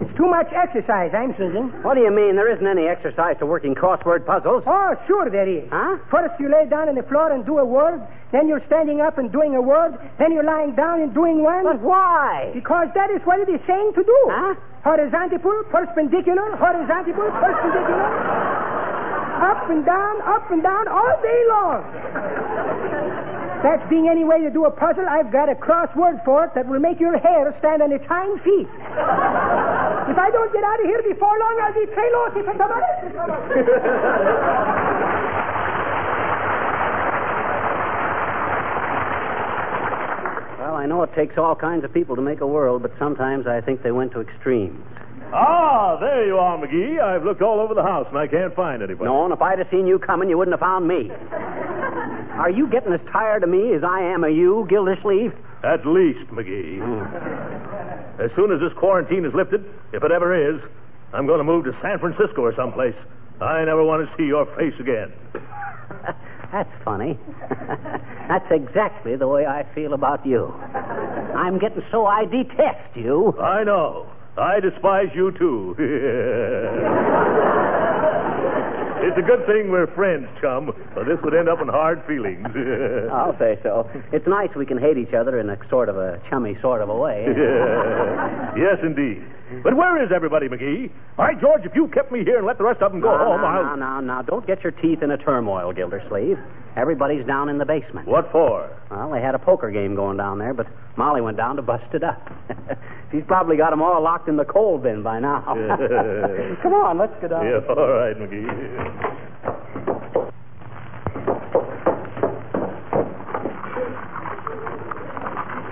It's 0.00 0.14
too 0.16 0.30
much 0.30 0.46
exercise, 0.54 1.10
I'm 1.10 1.34
thinking. 1.34 1.74
What 1.82 1.94
do 1.94 2.00
you 2.06 2.14
mean? 2.14 2.38
There 2.38 2.46
isn't 2.46 2.66
any 2.66 2.86
exercise 2.86 3.34
to 3.42 3.46
working 3.46 3.74
crossword 3.74 4.24
puzzles. 4.24 4.62
Oh, 4.64 4.94
sure 5.10 5.28
there 5.28 5.48
is. 5.48 5.66
Huh? 5.70 5.98
First 6.10 6.38
you 6.38 6.46
lay 6.46 6.70
down 6.70 6.88
on 6.88 6.94
the 6.94 7.02
floor 7.02 7.32
and 7.32 7.44
do 7.44 7.58
a 7.58 7.66
word, 7.66 7.98
then 8.30 8.46
you're 8.46 8.62
standing 8.66 9.00
up 9.00 9.18
and 9.18 9.32
doing 9.32 9.56
a 9.56 9.62
word, 9.62 9.98
then 10.18 10.30
you're 10.30 10.46
lying 10.46 10.76
down 10.76 11.02
and 11.02 11.12
doing 11.12 11.42
one. 11.42 11.64
But 11.64 11.82
why? 11.82 12.50
Because 12.54 12.86
that 12.94 13.10
is 13.10 13.18
what 13.26 13.40
it 13.42 13.50
is 13.50 13.58
saying 13.66 13.90
to 13.98 14.02
do. 14.04 14.18
Huh? 14.30 14.54
Horizontal, 14.86 15.42
perpendicular, 15.66 16.54
horizontal, 16.54 17.14
perpendicular. 17.34 18.06
up 19.50 19.70
and 19.70 19.84
down, 19.84 20.22
up 20.22 20.50
and 20.50 20.62
down, 20.62 20.86
all 20.86 21.14
day 21.22 21.40
long. 21.50 21.82
That's 23.62 23.82
being 23.90 24.08
any 24.08 24.24
way 24.24 24.40
to 24.42 24.50
do 24.50 24.64
a 24.66 24.70
puzzle, 24.70 25.04
I've 25.08 25.32
got 25.32 25.48
a 25.48 25.54
crossword 25.54 26.22
for 26.24 26.44
it 26.44 26.54
that 26.54 26.68
will 26.68 26.78
make 26.78 27.00
your 27.00 27.18
hair 27.18 27.52
stand 27.58 27.82
on 27.82 27.90
its 27.90 28.04
hind 28.06 28.40
feet. 28.42 28.68
if 28.70 30.18
I 30.18 30.30
don't 30.30 30.52
get 30.52 30.62
out 30.62 30.78
of 30.78 30.86
here 30.86 31.02
before 31.02 31.36
long, 31.38 31.58
I'll 31.62 31.74
be 31.74 31.86
trailosy 31.90 32.44
for 32.46 32.54
Well, 40.58 40.74
I 40.76 40.86
know 40.86 41.02
it 41.02 41.12
takes 41.16 41.36
all 41.36 41.56
kinds 41.56 41.82
of 41.84 41.92
people 41.92 42.14
to 42.14 42.22
make 42.22 42.40
a 42.40 42.46
world, 42.46 42.82
but 42.82 42.92
sometimes 42.98 43.48
I 43.48 43.60
think 43.60 43.82
they 43.82 43.90
went 43.90 44.12
to 44.12 44.20
extremes. 44.20 44.84
Ah, 45.32 45.96
there 45.98 46.24
you 46.26 46.38
are, 46.38 46.56
McGee. 46.56 47.00
I've 47.00 47.24
looked 47.24 47.42
all 47.42 47.60
over 47.60 47.74
the 47.74 47.82
house 47.82 48.06
and 48.08 48.16
I 48.16 48.26
can't 48.26 48.54
find 48.54 48.82
anybody. 48.82 49.04
No, 49.04 49.24
and 49.24 49.34
if 49.34 49.42
I'd 49.42 49.58
have 49.58 49.68
seen 49.70 49.86
you 49.86 49.98
coming, 49.98 50.30
you 50.30 50.38
wouldn't 50.38 50.54
have 50.54 50.60
found 50.60 50.88
me. 50.88 51.10
Are 52.38 52.50
you 52.50 52.68
getting 52.68 52.92
as 52.92 53.00
tired 53.10 53.42
of 53.42 53.48
me 53.48 53.74
as 53.74 53.82
I 53.82 54.00
am 54.00 54.22
of 54.22 54.30
you, 54.30 54.66
Gildersleeve? 54.70 55.34
At 55.64 55.84
least, 55.84 56.30
McGee. 56.30 56.78
Hmm. 56.78 58.22
As 58.22 58.30
soon 58.36 58.52
as 58.52 58.60
this 58.60 58.72
quarantine 58.78 59.24
is 59.24 59.34
lifted, 59.34 59.64
if 59.92 60.04
it 60.04 60.12
ever 60.12 60.54
is, 60.54 60.60
I'm 61.12 61.26
going 61.26 61.38
to 61.38 61.44
move 61.44 61.64
to 61.64 61.76
San 61.82 61.98
Francisco 61.98 62.42
or 62.42 62.54
someplace. 62.54 62.94
I 63.40 63.64
never 63.64 63.82
want 63.82 64.08
to 64.08 64.16
see 64.16 64.26
your 64.26 64.46
face 64.56 64.74
again. 64.78 65.12
That's 66.52 66.70
funny. 66.84 67.18
That's 68.28 68.50
exactly 68.50 69.16
the 69.16 69.26
way 69.26 69.46
I 69.46 69.66
feel 69.74 69.92
about 69.92 70.24
you. 70.24 70.46
I'm 70.46 71.58
getting 71.58 71.82
so 71.90 72.06
I 72.06 72.24
detest 72.24 72.96
you. 72.96 73.36
I 73.38 73.64
know. 73.64 74.06
I 74.38 74.60
despise 74.60 75.08
you, 75.14 75.32
too. 75.32 75.74
it's 79.02 79.18
a 79.18 79.22
good 79.22 79.46
thing 79.46 79.70
we're 79.70 79.86
friends, 79.94 80.28
chum, 80.40 80.70
or 80.96 81.04
this 81.04 81.18
would 81.24 81.34
end 81.34 81.48
up 81.48 81.60
in 81.60 81.68
hard 81.68 82.02
feelings. 82.06 82.46
I'll 83.12 83.36
say 83.38 83.58
so. 83.62 83.90
It's 84.12 84.26
nice 84.26 84.50
we 84.54 84.66
can 84.66 84.78
hate 84.78 84.98
each 84.98 85.14
other 85.14 85.40
in 85.40 85.50
a 85.50 85.58
sort 85.68 85.88
of 85.88 85.96
a 85.96 86.20
chummy 86.30 86.56
sort 86.60 86.82
of 86.82 86.88
a 86.88 86.96
way. 86.96 87.26
yes, 88.56 88.78
indeed. 88.82 89.24
But 89.62 89.76
where 89.76 90.02
is 90.02 90.10
everybody, 90.14 90.48
McGee? 90.48 90.90
By 91.16 91.34
George, 91.34 91.62
if 91.64 91.74
you 91.74 91.88
kept 91.88 92.12
me 92.12 92.22
here 92.24 92.38
and 92.38 92.46
let 92.46 92.58
the 92.58 92.64
rest 92.64 92.82
of 92.82 92.92
them 92.92 93.00
go 93.00 93.16
home, 93.16 93.40
now, 93.40 93.46
I'll... 93.46 93.76
Now, 93.76 94.00
now, 94.00 94.00
now, 94.00 94.22
don't 94.22 94.46
get 94.46 94.62
your 94.62 94.72
teeth 94.72 95.02
in 95.02 95.10
a 95.10 95.16
turmoil, 95.16 95.72
Gildersleeve. 95.72 96.38
Everybody's 96.76 97.26
down 97.26 97.48
in 97.48 97.58
the 97.58 97.64
basement. 97.64 98.06
What 98.06 98.30
for? 98.30 98.70
Well, 98.90 99.10
they 99.10 99.20
had 99.20 99.34
a 99.34 99.38
poker 99.38 99.70
game 99.70 99.94
going 99.94 100.16
down 100.16 100.38
there, 100.38 100.54
but 100.54 100.66
Molly 100.96 101.20
went 101.20 101.36
down 101.36 101.56
to 101.56 101.62
bust 101.62 101.92
it 101.94 102.04
up. 102.04 102.30
She's 103.10 103.24
probably 103.26 103.56
got 103.56 103.70
them 103.70 103.82
all 103.82 104.02
locked 104.02 104.28
in 104.28 104.36
the 104.36 104.44
coal 104.44 104.78
bin 104.78 105.02
by 105.02 105.18
now. 105.18 105.42
Come 106.62 106.74
on, 106.74 106.98
let's 106.98 107.14
go 107.20 107.28
down. 107.28 107.44
Yeah, 107.46 107.60
all 107.68 107.88
right, 107.88 108.16
McGee. 108.16 109.18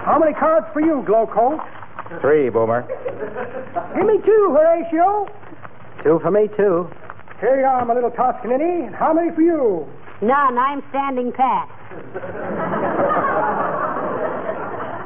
How 0.05 0.19
many 0.19 0.33
cards 0.35 0.67
for 0.73 0.81
you, 0.81 1.03
Glow 1.05 1.27
Three, 2.21 2.49
Boomer. 2.51 2.83
Give 3.97 4.07
me 4.07 4.19
two, 4.25 4.57
Horatio. 4.57 5.29
Two 6.03 6.19
for 6.23 6.31
me, 6.31 6.49
too. 6.57 6.89
Here 7.41 7.61
you 7.61 7.67
are, 7.67 7.85
my 7.85 7.95
little 7.95 8.11
Toscanini. 8.11 8.93
How 8.95 9.13
many 9.13 9.31
for 9.35 9.43
you? 9.43 9.87
None. 10.23 10.57
I'm 10.59 10.83
standing 10.91 11.33
pat. 11.33 11.69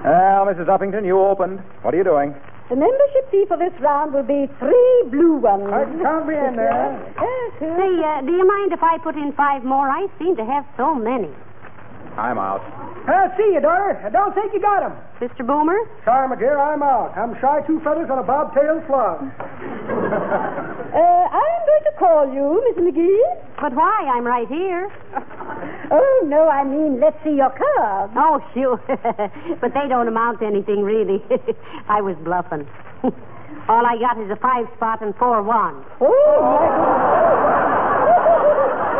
Well, 0.04 0.46
Mrs. 0.46 0.66
Uppington, 0.66 1.04
you 1.04 1.20
opened. 1.20 1.60
What 1.82 1.94
are 1.94 1.96
you 1.96 2.04
doing? 2.04 2.34
The 2.70 2.76
membership 2.76 3.30
fee 3.30 3.44
for 3.48 3.56
this 3.56 3.72
round 3.80 4.14
will 4.14 4.22
be 4.22 4.48
three 4.58 5.02
blue 5.10 5.36
ones. 5.36 5.64
I 5.72 5.84
can 5.84 6.00
count 6.00 6.28
me 6.28 6.36
in 6.36 6.56
there. 6.56 6.96
Say, 7.58 7.66
uh, 7.66 8.22
do 8.22 8.32
you 8.32 8.46
mind 8.46 8.72
if 8.72 8.82
I 8.82 8.96
put 9.02 9.16
in 9.16 9.32
five 9.32 9.64
more? 9.64 9.88
I 9.88 10.06
seem 10.18 10.36
to 10.36 10.44
have 10.44 10.64
so 10.76 10.94
many. 10.94 11.28
I'm 12.16 12.38
out. 12.38 12.60
I'll 13.08 13.32
see 13.36 13.52
you, 13.54 13.60
daughter. 13.60 13.96
I 14.04 14.10
don't 14.10 14.34
think 14.34 14.52
you 14.52 14.60
got 14.60 14.82
'em. 14.82 14.92
Mr. 15.20 15.46
Boomer? 15.46 15.76
Sorry, 16.04 16.28
my 16.28 16.36
dear, 16.36 16.58
I'm 16.58 16.82
out. 16.82 17.16
I'm 17.16 17.34
shy 17.40 17.60
two 17.66 17.80
feathers 17.80 18.10
on 18.10 18.18
a 18.18 18.22
bobtail 18.22 18.82
slug. 18.86 19.30
Uh, 20.90 20.98
I'm 20.98 21.62
going 21.70 21.84
to 21.84 21.92
call 22.00 22.34
you, 22.34 22.60
Miss 22.66 22.76
McGee. 22.84 23.22
But 23.60 23.72
why? 23.74 24.10
I'm 24.12 24.26
right 24.26 24.48
here. 24.48 24.90
Oh, 25.92 26.22
no, 26.28 26.48
I 26.48 26.62
mean, 26.62 27.00
let's 27.00 27.16
see 27.24 27.30
your 27.34 27.50
cards. 27.50 28.12
Oh, 28.16 28.40
sure. 28.54 28.76
but 29.60 29.74
they 29.74 29.88
don't 29.88 30.06
amount 30.06 30.38
to 30.40 30.46
anything, 30.46 30.82
really. 30.82 31.20
I 31.88 32.00
was 32.00 32.14
bluffing. 32.22 32.64
All 33.68 33.84
I 33.86 33.96
got 33.98 34.16
is 34.20 34.30
a 34.30 34.36
five 34.36 34.66
spot 34.76 35.02
and 35.02 35.14
four 35.16 35.42
ones. 35.42 35.84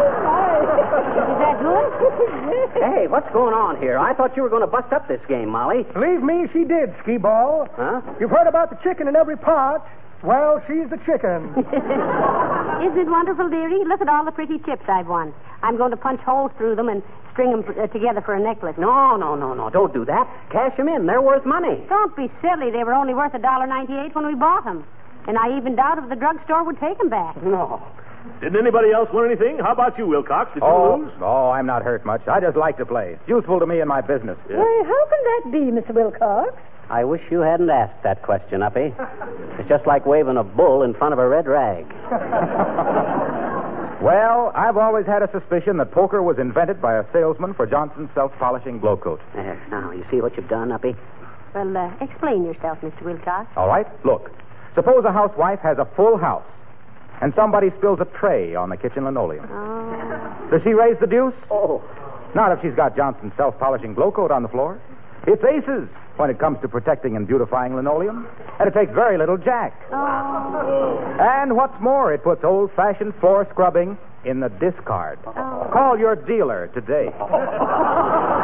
Is 0.00 1.38
that 1.38 1.56
good? 1.62 2.59
Hey, 2.74 3.06
what's 3.08 3.30
going 3.32 3.52
on 3.54 3.80
here? 3.80 3.98
I 3.98 4.14
thought 4.14 4.36
you 4.36 4.42
were 4.42 4.48
going 4.48 4.62
to 4.62 4.70
bust 4.70 4.92
up 4.92 5.08
this 5.08 5.20
game, 5.28 5.48
Molly. 5.48 5.82
Believe 5.92 6.22
me, 6.22 6.46
she 6.52 6.64
did, 6.64 6.94
Ski 7.02 7.16
Ball. 7.18 7.68
Huh? 7.74 8.00
You've 8.20 8.30
heard 8.30 8.46
about 8.46 8.70
the 8.70 8.76
chicken 8.82 9.08
in 9.08 9.16
every 9.16 9.36
pot. 9.36 9.86
Well, 10.22 10.62
she's 10.68 10.88
the 10.90 10.98
chicken. 11.02 11.50
Isn't 11.56 12.98
it 12.98 13.08
wonderful, 13.10 13.48
dearie? 13.48 13.84
Look 13.84 14.00
at 14.00 14.08
all 14.08 14.24
the 14.24 14.30
pretty 14.30 14.58
chips 14.58 14.84
I've 14.86 15.08
won. 15.08 15.34
I'm 15.62 15.76
going 15.76 15.90
to 15.90 15.96
punch 15.96 16.20
holes 16.20 16.52
through 16.58 16.76
them 16.76 16.88
and 16.88 17.02
string 17.32 17.50
them 17.50 17.64
uh, 17.66 17.86
together 17.88 18.20
for 18.20 18.34
a 18.34 18.40
necklace. 18.40 18.76
No, 18.78 19.16
no, 19.16 19.34
no, 19.34 19.54
no. 19.54 19.70
Don't 19.70 19.92
do 19.92 20.04
that. 20.04 20.28
Cash 20.50 20.76
them 20.76 20.88
in. 20.88 21.06
They're 21.06 21.22
worth 21.22 21.44
money. 21.46 21.82
Don't 21.88 22.14
be 22.14 22.30
silly. 22.40 22.70
They 22.70 22.84
were 22.84 22.94
only 22.94 23.14
worth 23.14 23.34
a 23.34 23.38
dollar 23.38 23.66
ninety-eight 23.66 24.14
when 24.14 24.26
we 24.26 24.34
bought 24.34 24.64
them. 24.64 24.84
And 25.26 25.38
I 25.38 25.56
even 25.56 25.74
doubt 25.74 25.98
if 25.98 26.08
the 26.08 26.16
drugstore 26.16 26.64
would 26.64 26.78
take 26.80 26.98
them 26.98 27.08
back. 27.08 27.42
No. 27.42 27.82
Didn't 28.40 28.58
anybody 28.58 28.92
else 28.92 29.08
win 29.12 29.26
anything? 29.26 29.58
How 29.58 29.72
about 29.72 29.98
you, 29.98 30.06
Wilcox? 30.06 30.52
Did 30.54 30.62
you 30.62 30.68
Oh, 30.68 30.96
lose? 30.96 31.12
oh, 31.20 31.50
I'm 31.50 31.66
not 31.66 31.82
hurt 31.82 32.04
much. 32.04 32.26
I 32.28 32.40
just 32.40 32.56
like 32.56 32.76
to 32.78 32.86
play. 32.86 33.12
It's 33.20 33.28
useful 33.28 33.58
to 33.60 33.66
me 33.66 33.80
in 33.80 33.88
my 33.88 34.00
business. 34.00 34.38
Why, 34.48 34.82
how 34.86 35.06
can 35.06 35.22
that 35.24 35.42
be, 35.52 35.70
Mr. 35.92 35.94
Wilcox? 35.94 36.54
I 36.88 37.04
wish 37.04 37.22
you 37.30 37.40
hadn't 37.40 37.70
asked 37.70 38.02
that 38.02 38.22
question, 38.22 38.62
Uppy. 38.62 38.92
It's 39.58 39.68
just 39.68 39.86
like 39.86 40.06
waving 40.06 40.36
a 40.36 40.42
bull 40.44 40.82
in 40.82 40.94
front 40.94 41.12
of 41.12 41.18
a 41.18 41.28
red 41.28 41.46
rag. 41.46 41.86
Well, 44.00 44.50
I've 44.54 44.78
always 44.78 45.04
had 45.04 45.22
a 45.22 45.30
suspicion 45.30 45.76
that 45.76 45.92
poker 45.92 46.22
was 46.22 46.38
invented 46.38 46.80
by 46.80 46.96
a 46.96 47.04
salesman 47.12 47.52
for 47.52 47.66
Johnson's 47.66 48.08
self-polishing 48.14 48.78
glow 48.80 48.96
coat. 48.96 49.20
There, 49.34 49.60
now, 49.70 49.90
you 49.90 50.06
see 50.10 50.22
what 50.22 50.38
you've 50.38 50.48
done, 50.48 50.72
Uppy? 50.72 50.96
Well, 51.54 51.76
uh, 51.76 51.90
explain 52.00 52.44
yourself, 52.44 52.78
Mr. 52.80 53.02
Wilcox. 53.02 53.48
All 53.58 53.68
right? 53.68 53.86
Look. 54.06 54.30
Suppose 54.74 55.04
a 55.04 55.12
housewife 55.12 55.58
has 55.60 55.76
a 55.76 55.84
full 55.96 56.16
house, 56.16 56.46
and 57.20 57.34
somebody 57.34 57.70
spills 57.78 58.00
a 58.00 58.06
tray 58.18 58.54
on 58.54 58.70
the 58.70 58.76
kitchen 58.76 59.04
linoleum. 59.04 59.46
Oh. 59.50 60.48
Does 60.50 60.62
she 60.62 60.70
raise 60.70 60.98
the 61.00 61.06
deuce? 61.06 61.34
Oh. 61.50 61.82
Not 62.34 62.52
if 62.52 62.62
she's 62.62 62.74
got 62.74 62.96
Johnson's 62.96 63.32
self-polishing 63.36 63.94
glow 63.94 64.10
coat 64.10 64.30
on 64.30 64.42
the 64.42 64.48
floor. 64.48 64.80
It's 65.26 65.42
aces 65.44 65.88
when 66.16 66.30
it 66.30 66.38
comes 66.38 66.60
to 66.62 66.68
protecting 66.68 67.16
and 67.16 67.26
beautifying 67.26 67.74
linoleum, 67.74 68.26
and 68.58 68.68
it 68.68 68.74
takes 68.74 68.92
very 68.92 69.18
little 69.18 69.36
jack. 69.36 69.74
Oh. 69.90 71.16
And 71.20 71.56
what's 71.56 71.78
more, 71.80 72.12
it 72.12 72.22
puts 72.22 72.44
old-fashioned 72.44 73.14
floor 73.20 73.46
scrubbing 73.50 73.98
in 74.24 74.40
the 74.40 74.48
discard. 74.48 75.18
Oh. 75.26 75.68
Call 75.72 75.98
your 75.98 76.16
dealer 76.16 76.68
today. 76.74 77.10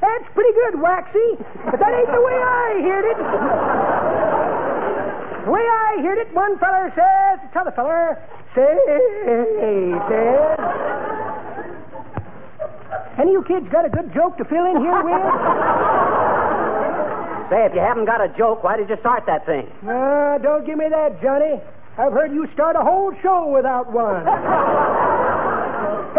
That's 0.00 0.23
pretty 0.34 0.52
good, 0.52 0.80
Waxy. 0.80 1.38
But 1.70 1.78
that 1.80 1.92
ain't 1.94 2.10
the 2.10 2.20
way 2.20 2.34
I 2.36 2.80
heard 2.82 3.06
it. 3.10 3.18
The 5.44 5.50
way 5.50 5.60
I 5.62 6.00
heard 6.02 6.18
it, 6.18 6.34
one 6.34 6.58
feller 6.58 6.92
says 6.94 7.40
to 7.40 7.48
t'other 7.52 7.72
feller, 7.72 8.18
say, 8.54 8.76
says. 10.08 10.58
Any 13.18 13.34
of 13.36 13.46
you 13.48 13.54
kids 13.60 13.68
got 13.70 13.84
a 13.84 13.88
good 13.88 14.12
joke 14.12 14.36
to 14.38 14.44
fill 14.44 14.66
in 14.66 14.80
here 14.82 15.02
with? 15.04 15.22
Say, 17.50 17.64
if 17.66 17.74
you 17.74 17.80
haven't 17.80 18.06
got 18.06 18.20
a 18.24 18.28
joke, 18.36 18.64
why 18.64 18.76
did 18.76 18.88
you 18.88 18.96
start 19.00 19.26
that 19.26 19.46
thing? 19.46 19.70
Ah, 19.86 20.38
don't 20.38 20.66
give 20.66 20.78
me 20.78 20.88
that, 20.88 21.22
Johnny. 21.22 21.60
I've 21.96 22.12
heard 22.12 22.32
you 22.32 22.48
start 22.54 22.74
a 22.74 22.80
whole 22.82 23.12
show 23.22 23.46
without 23.54 23.92
one. 23.92 24.24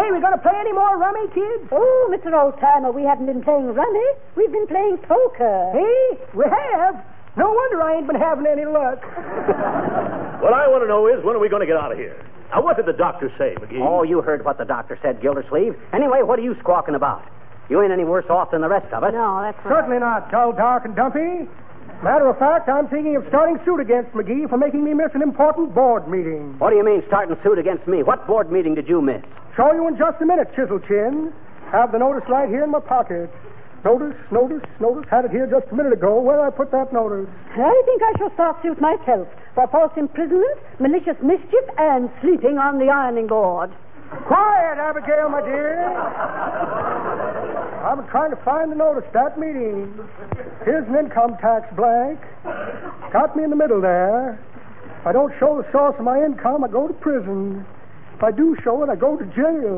Hey, 0.05 0.11
we 0.11 0.21
gonna 0.21 0.37
play 0.37 0.53
any 0.59 0.71
more 0.71 0.97
rummy, 0.97 1.27
kids? 1.33 1.65
Oh, 1.71 2.13
Mr. 2.13 2.29
Oldtimer, 2.31 2.93
we 2.93 3.03
haven't 3.03 3.25
been 3.25 3.43
playing 3.43 3.73
rummy. 3.73 4.07
We've 4.35 4.51
been 4.51 4.67
playing 4.67 4.97
poker. 4.99 5.71
Hey, 5.73 6.17
we 6.33 6.45
have. 6.45 7.03
No 7.37 7.51
wonder 7.51 7.81
I 7.81 7.97
ain't 7.97 8.07
been 8.07 8.15
having 8.15 8.45
any 8.45 8.65
luck. 8.65 9.01
What 10.35 10.53
I 10.53 10.67
want 10.67 10.83
to 10.83 10.87
know 10.87 11.07
is 11.07 11.23
when 11.23 11.35
are 11.35 11.39
we 11.39 11.49
going 11.49 11.61
to 11.61 11.65
get 11.65 11.77
out 11.77 11.91
of 11.91 11.97
here? 11.97 12.13
Now, 12.51 12.61
what 12.61 12.75
did 12.77 12.85
the 12.85 12.93
doctor 12.93 13.31
say, 13.37 13.55
McGee? 13.55 13.81
Oh, 13.81 14.03
you 14.03 14.21
heard 14.21 14.45
what 14.45 14.59
the 14.59 14.65
doctor 14.65 14.99
said, 15.01 15.21
Gildersleeve. 15.21 15.75
Anyway, 15.91 16.21
what 16.21 16.37
are 16.37 16.43
you 16.43 16.55
squawking 16.59 16.93
about? 16.93 17.23
You 17.67 17.81
ain't 17.81 17.91
any 17.91 18.03
worse 18.03 18.25
off 18.29 18.51
than 18.51 18.61
the 18.61 18.69
rest 18.69 18.93
of 18.93 19.03
us. 19.03 19.11
No, 19.11 19.41
that's 19.41 19.57
right. 19.65 19.73
Certainly 19.73 19.99
not, 19.99 20.29
dull, 20.29 20.51
dark, 20.51 20.85
and 20.85 20.95
dumpy. 20.95 21.49
Matter 22.05 22.29
of 22.29 22.37
fact, 22.37 22.69
I'm 22.69 22.87
thinking 22.87 23.15
of 23.15 23.25
starting 23.29 23.57
suit 23.65 23.79
against 23.79 24.11
McGee 24.11 24.47
for 24.47 24.61
making 24.61 24.83
me 24.83 24.93
miss 24.93 25.09
an 25.15 25.23
important 25.23 25.73
board 25.73 26.07
meeting. 26.07 26.53
What 26.59 26.69
do 26.69 26.75
you 26.75 26.85
mean 26.85 27.01
starting 27.07 27.35
suit 27.41 27.57
against 27.57 27.87
me? 27.87 28.03
What 28.03 28.27
board 28.27 28.51
meeting 28.51 28.75
did 28.75 28.87
you 28.87 29.01
miss? 29.01 29.25
Show 29.57 29.73
you 29.73 29.87
in 29.87 29.97
just 29.97 30.21
a 30.21 30.25
minute, 30.27 30.53
Chisel 30.55 30.77
Chin. 30.85 31.33
Have 31.71 31.91
the 31.91 31.97
notice 31.97 32.21
right 32.29 32.47
here 32.47 32.63
in 32.63 32.69
my 32.69 32.79
pocket. 32.79 33.33
Notice, 33.83 34.13
notice, 34.29 34.61
notice. 34.79 35.09
Had 35.09 35.25
it 35.25 35.31
here 35.31 35.49
just 35.49 35.65
a 35.71 35.75
minute 35.75 35.93
ago. 35.93 36.21
Where 36.21 36.37
did 36.37 36.45
I 36.45 36.51
put 36.51 36.69
that 36.77 36.93
notice? 36.93 37.25
I 37.57 37.81
think 37.89 38.01
I 38.05 38.13
shall 38.19 38.33
start 38.37 38.61
suit 38.61 38.79
myself 38.79 39.27
for 39.55 39.65
false 39.73 39.97
imprisonment, 39.97 40.61
malicious 40.77 41.17
mischief, 41.25 41.65
and 41.79 42.11
sleeping 42.21 42.59
on 42.59 42.77
the 42.77 42.85
ironing 42.85 43.25
board. 43.25 43.73
Quiet, 44.09 44.77
Abigail, 44.77 45.29
my 45.29 45.41
dear. 45.41 45.81
I've 47.85 47.97
been 47.97 48.07
trying 48.07 48.31
to 48.31 48.37
find 48.43 48.71
the 48.71 48.75
notice 48.75 49.03
that 49.13 49.39
meeting. 49.39 49.93
Here's 50.63 50.87
an 50.87 50.95
income 50.95 51.37
tax 51.37 51.73
blank. 51.75 52.19
Got 53.11 53.35
me 53.35 53.43
in 53.43 53.49
the 53.49 53.55
middle 53.55 53.81
there. 53.81 54.39
If 55.01 55.07
I 55.07 55.11
don't 55.11 55.33
show 55.39 55.61
the 55.61 55.71
source 55.71 55.95
of 55.97 56.03
my 56.05 56.23
income, 56.23 56.63
I 56.63 56.67
go 56.67 56.87
to 56.87 56.93
prison. 56.93 57.65
If 58.15 58.23
I 58.23 58.31
do 58.31 58.55
show 58.63 58.81
it, 58.83 58.89
I 58.89 58.95
go 58.95 59.17
to 59.17 59.25
jail. 59.25 59.77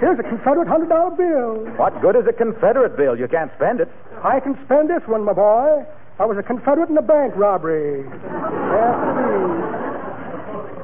Here's 0.00 0.18
a 0.18 0.22
Confederate 0.22 0.68
hundred 0.68 0.88
dollar 0.88 1.10
bill. 1.14 1.66
What 1.76 2.00
good 2.00 2.16
is 2.16 2.26
a 2.28 2.32
Confederate 2.32 2.96
bill? 2.96 3.18
You 3.18 3.26
can't 3.28 3.50
spend 3.56 3.80
it. 3.80 3.88
I 4.22 4.40
can 4.40 4.58
spend 4.64 4.88
this 4.88 5.02
one, 5.06 5.24
my 5.24 5.32
boy. 5.32 5.84
I 6.18 6.24
was 6.24 6.38
a 6.38 6.42
Confederate 6.42 6.88
in 6.90 6.96
a 6.96 7.02
bank 7.02 7.34
robbery. 7.36 8.02
Yes, 8.02 8.96
indeed. 9.06 9.77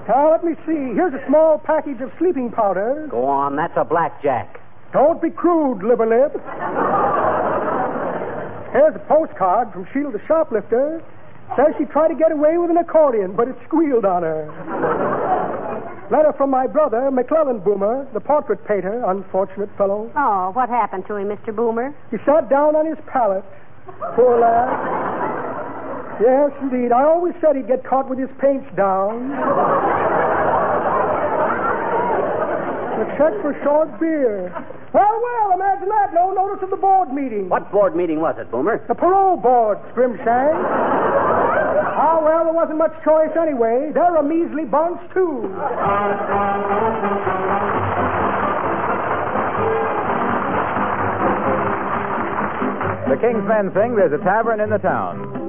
Now, 0.08 0.32
let 0.32 0.44
me 0.44 0.54
see. 0.66 0.92
Here's 0.94 1.14
a 1.14 1.24
small 1.26 1.58
package 1.58 2.00
of 2.00 2.12
sleeping 2.18 2.50
powder. 2.50 3.08
Go 3.10 3.24
on, 3.24 3.56
that's 3.56 3.72
a 3.76 3.84
blackjack. 3.84 4.60
Don't 4.92 5.20
be 5.20 5.30
crude, 5.30 5.82
liver 5.82 6.06
lip. 6.06 6.32
Here's 8.72 8.94
a 8.94 9.02
postcard 9.08 9.72
from 9.72 9.86
Sheila 9.92 10.12
the 10.12 10.20
shoplifter. 10.26 11.02
Says 11.56 11.74
she 11.78 11.84
tried 11.84 12.08
to 12.08 12.14
get 12.14 12.32
away 12.32 12.58
with 12.58 12.70
an 12.70 12.76
accordion, 12.76 13.36
but 13.36 13.48
it 13.48 13.56
squealed 13.66 14.04
on 14.04 14.22
her. 14.22 14.48
Letter 16.10 16.32
from 16.36 16.50
my 16.50 16.66
brother, 16.66 17.10
McClellan 17.10 17.60
Boomer, 17.60 18.06
the 18.12 18.20
portrait 18.20 18.64
painter, 18.66 19.04
unfortunate 19.06 19.70
fellow. 19.76 20.10
Oh, 20.16 20.50
what 20.52 20.68
happened 20.68 21.06
to 21.06 21.16
him, 21.16 21.28
Mr. 21.28 21.54
Boomer? 21.54 21.94
He 22.10 22.18
sat 22.26 22.48
down 22.50 22.76
on 22.76 22.86
his 22.86 22.98
pallet. 23.06 23.44
Poor 24.14 24.38
lad. 24.40 25.63
Yes, 26.20 26.52
indeed. 26.62 26.92
I 26.92 27.04
always 27.04 27.34
said 27.40 27.56
he'd 27.56 27.66
get 27.66 27.84
caught 27.84 28.08
with 28.08 28.18
his 28.18 28.30
paints 28.38 28.66
down. 28.76 29.32
A 32.94 33.06
check 33.18 33.34
for 33.42 33.58
short 33.64 33.98
beer. 33.98 34.52
Well, 34.92 35.20
well, 35.22 35.52
imagine 35.54 35.88
that. 35.88 36.14
No 36.14 36.32
notice 36.32 36.62
of 36.62 36.70
the 36.70 36.76
board 36.76 37.12
meeting. 37.12 37.48
What 37.48 37.72
board 37.72 37.96
meeting 37.96 38.20
was 38.20 38.36
it, 38.38 38.48
Boomer? 38.50 38.84
The 38.86 38.94
parole 38.94 39.36
board, 39.36 39.78
Scrimshank. 39.92 40.54
Ah, 41.96 42.20
well, 42.22 42.44
there 42.44 42.54
wasn't 42.54 42.78
much 42.78 42.94
choice 43.04 43.34
anyway. 43.36 43.90
They're 43.92 44.16
a 44.16 44.22
measly 44.22 44.64
bunch, 44.64 45.00
too. 45.12 45.50
The 53.10 53.16
King's 53.20 53.46
Men 53.46 53.72
sing 53.74 53.96
There's 53.96 54.12
a 54.12 54.18
Tavern 54.24 54.60
in 54.60 54.70
the 54.70 54.78
Town. 54.78 55.43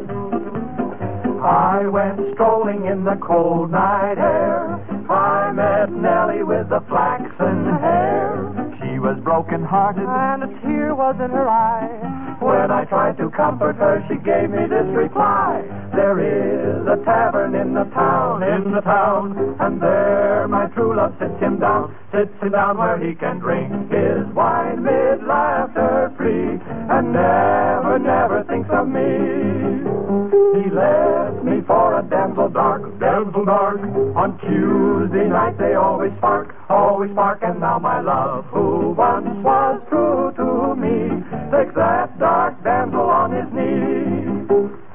I 1.46 1.86
went 1.88 2.34
strolling 2.34 2.86
in 2.86 3.04
the 3.04 3.18
cold 3.22 3.72
night 3.72 4.18
air 4.18 4.82
I 5.10 5.52
met 5.52 5.92
Nellie 5.92 6.44
with 6.44 6.70
the 6.70 6.82
flaxen 6.90 7.66
hair. 7.78 8.50
She 8.82 8.98
was 8.98 9.20
broken 9.24 9.64
hearted, 9.64 10.10
and 10.10 10.44
a 10.44 10.48
tear 10.62 10.96
was 10.96 11.16
in 11.22 11.30
her 11.30 11.48
eye. 11.48 12.38
When 12.42 12.72
I 12.72 12.86
tried 12.86 13.18
to 13.18 13.30
comfort 13.30 13.76
her, 13.76 14.04
she 14.10 14.16
gave 14.16 14.50
me 14.50 14.66
this 14.66 14.88
reply. 14.96 15.62
There 15.94 16.18
is 16.18 16.88
a 16.88 16.98
tavern 17.06 17.54
in 17.54 17.76
the 17.76 17.86
town, 17.94 18.42
in 18.42 18.72
the 18.72 18.82
town, 18.82 19.56
and 19.60 19.80
there 19.80 20.48
my 20.48 20.66
true 20.74 20.96
love 20.96 21.14
sits 21.20 21.40
him 21.40 21.60
down, 21.60 21.96
sits 22.12 22.34
him 22.42 22.52
down 22.52 22.78
where 22.78 22.98
he 22.98 23.14
can 23.14 23.38
drink 23.38 23.92
his 23.92 24.26
wine 24.34 24.82
mid 24.82 25.24
laughter 25.24 26.12
free, 26.18 26.60
and 26.90 27.14
never, 27.14 28.00
never 28.00 28.44
thinks 28.50 28.70
of 28.72 28.88
me. 28.88 30.05
He 30.36 30.70
left 30.70 31.44
me 31.44 31.62
for 31.66 32.00
a 32.00 32.04
damsel 32.04 32.50
dark, 32.50 33.00
damsel 33.00 33.46
dark. 33.46 33.80
On 34.16 34.38
Tuesday 34.40 35.28
night 35.30 35.58
they 35.58 35.76
always 35.76 36.12
spark, 36.18 36.56
always 36.70 37.12
spark, 37.12 37.40
and 37.42 37.60
now 37.60 37.80
my 37.80 38.02
love, 38.02 38.46
who 38.46 38.90
once 38.92 39.28
was 39.44 39.82
true 39.90 40.34
to 40.36 40.76
me, 40.76 41.24
takes 41.52 41.76
that 41.76 42.20
dark 42.20 42.62
damsel 42.64 43.02
on 43.02 43.32
his 43.32 43.48
knee. 43.54 44.16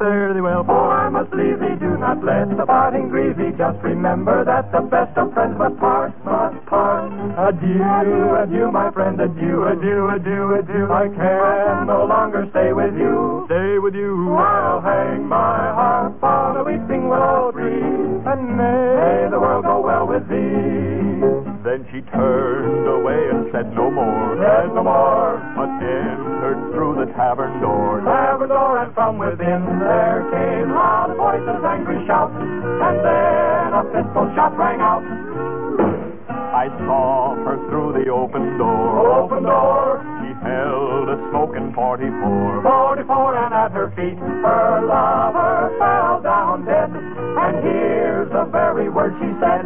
Thee 0.00 0.40
well, 0.40 0.64
for 0.64 1.09
not 2.00 2.24
let 2.24 2.48
the 2.56 2.64
parting 2.64 3.08
grieve 3.08 3.36
thee. 3.36 3.52
Just 3.56 3.78
remember 3.84 4.44
that 4.44 4.72
the 4.72 4.80
best 4.80 5.16
of 5.18 5.32
friends 5.34 5.58
must 5.58 5.76
part, 5.76 6.16
must 6.24 6.64
part. 6.66 7.12
Adieu, 7.36 8.40
adieu, 8.40 8.72
my 8.72 8.90
friend. 8.90 9.20
Adieu, 9.20 9.68
adieu, 9.68 10.08
adieu, 10.08 10.54
adieu. 10.56 10.88
I 10.90 11.08
can 11.12 11.86
no 11.86 12.04
longer 12.08 12.48
stay 12.50 12.72
with 12.72 12.96
you. 12.96 13.44
Stay 13.46 13.78
with 13.78 13.94
you. 13.94 14.34
I'll 14.34 14.80
hang 14.80 15.28
my 15.28 15.72
harp 15.76 16.22
on 16.24 16.56
a 16.56 16.64
weeping 16.64 17.08
willow 17.08 17.52
tree, 17.52 17.84
and 18.24 18.56
may 18.56 19.28
the 19.30 19.38
world 19.38 19.64
go 19.64 19.80
well 19.80 20.06
with 20.08 20.26
thee. 20.28 21.49
Then 21.80 21.88
she 21.92 22.10
turned 22.12 22.84
away 22.84 23.16
and 23.32 23.48
said 23.52 23.72
no 23.72 23.90
more, 23.90 24.36
said 24.36 24.68
no 24.74 24.84
more, 24.84 25.40
but 25.56 25.70
entered 25.80 26.76
through 26.76 27.00
the 27.00 27.08
tavern 27.16 27.56
door, 27.60 28.04
tavern 28.04 28.50
door, 28.50 28.84
and 28.84 28.92
from 28.92 29.16
within 29.16 29.64
there 29.80 30.28
came 30.28 30.68
loud 30.76 31.16
voices, 31.16 31.64
angry 31.64 32.04
shouts, 32.04 32.36
and 32.36 33.00
then 33.00 33.72
a 33.72 33.84
pistol 33.96 34.28
shot 34.36 34.52
rang 34.60 34.80
out. 34.84 35.00
I 36.52 36.68
saw 36.84 37.34
her 37.48 37.56
through 37.70 37.96
the 37.96 38.10
open 38.10 38.58
door. 38.58 39.24
Open 39.24 39.44
door. 39.44 40.04
She 40.20 40.36
held 40.44 41.08
a 41.08 41.16
smoking 41.32 41.72
44. 41.72 42.60
44, 42.60 43.36
and 43.40 43.54
at 43.54 43.72
her 43.72 43.88
feet 43.96 44.18
her 44.20 44.84
lover 44.84 45.72
fell 45.80 46.20
down 46.20 46.66
dead. 46.66 46.92
And 46.92 47.64
here's 47.64 48.28
the 48.32 48.44
very 48.52 48.90
word 48.90 49.16
she 49.16 49.32
said. 49.40 49.64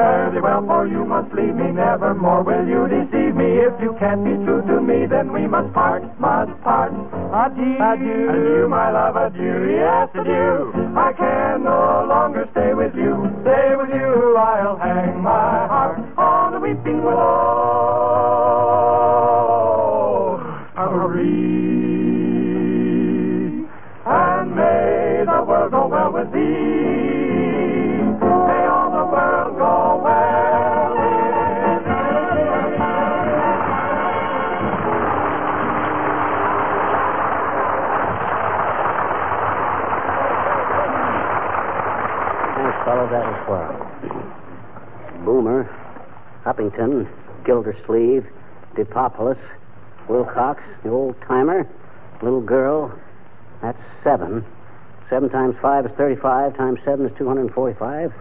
Fare 0.00 0.30
thee 0.32 0.40
well, 0.40 0.64
for 0.64 0.86
you 0.86 1.04
must 1.04 1.30
leave 1.34 1.54
me 1.54 1.68
nevermore. 1.72 2.42
Will 2.42 2.64
you 2.64 2.88
deceive 2.88 3.36
me? 3.36 3.60
If 3.68 3.76
you 3.82 3.92
can't 4.00 4.24
be 4.24 4.32
true 4.48 4.64
to 4.64 4.80
me, 4.80 5.04
then 5.04 5.30
we 5.30 5.46
must 5.46 5.74
part, 5.74 6.00
must 6.18 6.56
part. 6.64 6.88
Adieu, 6.90 7.76
adieu, 7.76 8.30
adieu, 8.32 8.68
my 8.68 8.88
love, 8.90 9.16
adieu, 9.16 9.76
yes, 9.76 10.08
adieu. 10.16 10.72
I 10.96 11.12
can 11.12 11.64
no 11.64 12.06
longer 12.08 12.48
stay 12.52 12.72
with 12.72 12.94
you, 12.96 13.12
stay 13.44 13.76
with 13.76 13.90
you. 13.92 14.36
I'll 14.40 14.78
hang 14.78 15.20
my 15.20 15.68
heart 15.68 16.00
on 16.16 16.52
the 16.52 16.60
weeping 16.60 17.04
willow. 17.04 17.99
Boomer, 45.40 45.64
Uppington, 46.44 47.08
Gildersleeve, 47.46 48.26
DePopulis, 48.74 49.38
Wilcox, 50.06 50.62
the 50.84 50.90
old 50.90 51.18
timer, 51.22 51.66
little 52.20 52.42
girl. 52.42 52.92
That's 53.62 53.80
seven. 54.04 54.44
Seven 55.08 55.30
times 55.30 55.56
five 55.62 55.86
is 55.86 55.92
35, 55.92 56.58
times 56.58 56.78
seven 56.84 57.06
is 57.06 57.16
245. 57.16 58.12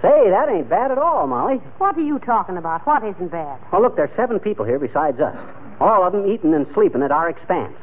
Say, 0.00 0.30
that 0.30 0.48
ain't 0.48 0.68
bad 0.68 0.92
at 0.92 0.98
all, 0.98 1.26
Molly. 1.26 1.56
What 1.78 1.96
are 1.96 2.00
you 2.00 2.20
talking 2.20 2.56
about? 2.56 2.86
What 2.86 3.02
isn't 3.02 3.32
bad? 3.32 3.58
Well, 3.72 3.82
look, 3.82 3.96
there's 3.96 4.14
seven 4.14 4.38
people 4.38 4.64
here 4.64 4.78
besides 4.78 5.18
us. 5.18 5.36
All 5.80 6.06
of 6.06 6.12
them 6.12 6.30
eating 6.30 6.54
and 6.54 6.64
sleeping 6.74 7.02
at 7.02 7.10
our 7.10 7.28
expense. 7.28 7.76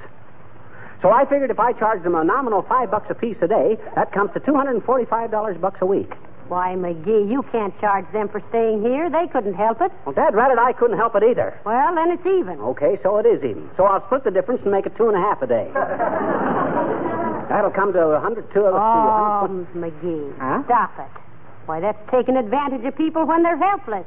So 1.02 1.12
I 1.12 1.26
figured 1.26 1.52
if 1.52 1.60
I 1.60 1.74
charged 1.74 2.06
them 2.06 2.16
a 2.16 2.24
nominal 2.24 2.62
five 2.62 2.92
bucks 2.92 3.08
a 3.10 3.14
piece 3.14 3.38
a 3.42 3.48
day, 3.50 3.78
that 3.96 4.14
comes 4.14 4.32
to 4.36 4.40
$245 4.40 5.60
bucks 5.60 5.82
a 5.82 5.86
week. 5.86 6.14
Why, 6.48 6.76
McGee, 6.78 7.32
you 7.32 7.42
can't 7.52 7.74
charge 7.82 8.06
them 8.14 8.30
for 8.30 8.42
staying 8.50 8.82
here. 8.82 9.10
They 9.10 9.28
couldn't 9.34 9.56
help 9.56 9.82
it. 9.82 9.92
Well, 10.06 10.14
Dad 10.14 10.36
ratted 10.36 10.60
I 10.60 10.74
couldn't 10.74 10.98
help 10.98 11.16
it 11.16 11.24
either. 11.24 11.60
Well, 11.66 11.96
then 11.96 12.12
it's 12.12 12.26
even. 12.26 12.60
Okay, 12.76 13.00
so 13.02 13.18
it 13.18 13.26
is 13.26 13.44
even. 13.44 13.70
So 13.78 13.86
I'll 13.86 14.06
split 14.06 14.24
the 14.24 14.32
difference 14.32 14.62
and 14.62 14.72
make 14.72 14.86
it 14.86 14.96
two 14.96 15.08
and 15.08 15.18
a 15.18 15.20
half 15.20 15.42
a 15.42 15.48
day. 15.48 15.72
That'll 17.50 17.72
come 17.72 17.94
to 17.94 18.00
a 18.00 18.20
hundred 18.20 18.52
two. 18.54 18.62
Oh, 18.66 19.66
McGee. 19.76 20.38
Huh? 20.38 20.64
Stop 20.66 20.94
it. 21.00 21.22
Why, 21.66 21.80
that's 21.80 21.98
taking 22.12 22.38
advantage 22.38 22.86
of 22.86 22.96
people 22.96 23.26
when 23.26 23.42
they're 23.42 23.58
helpless. 23.58 24.06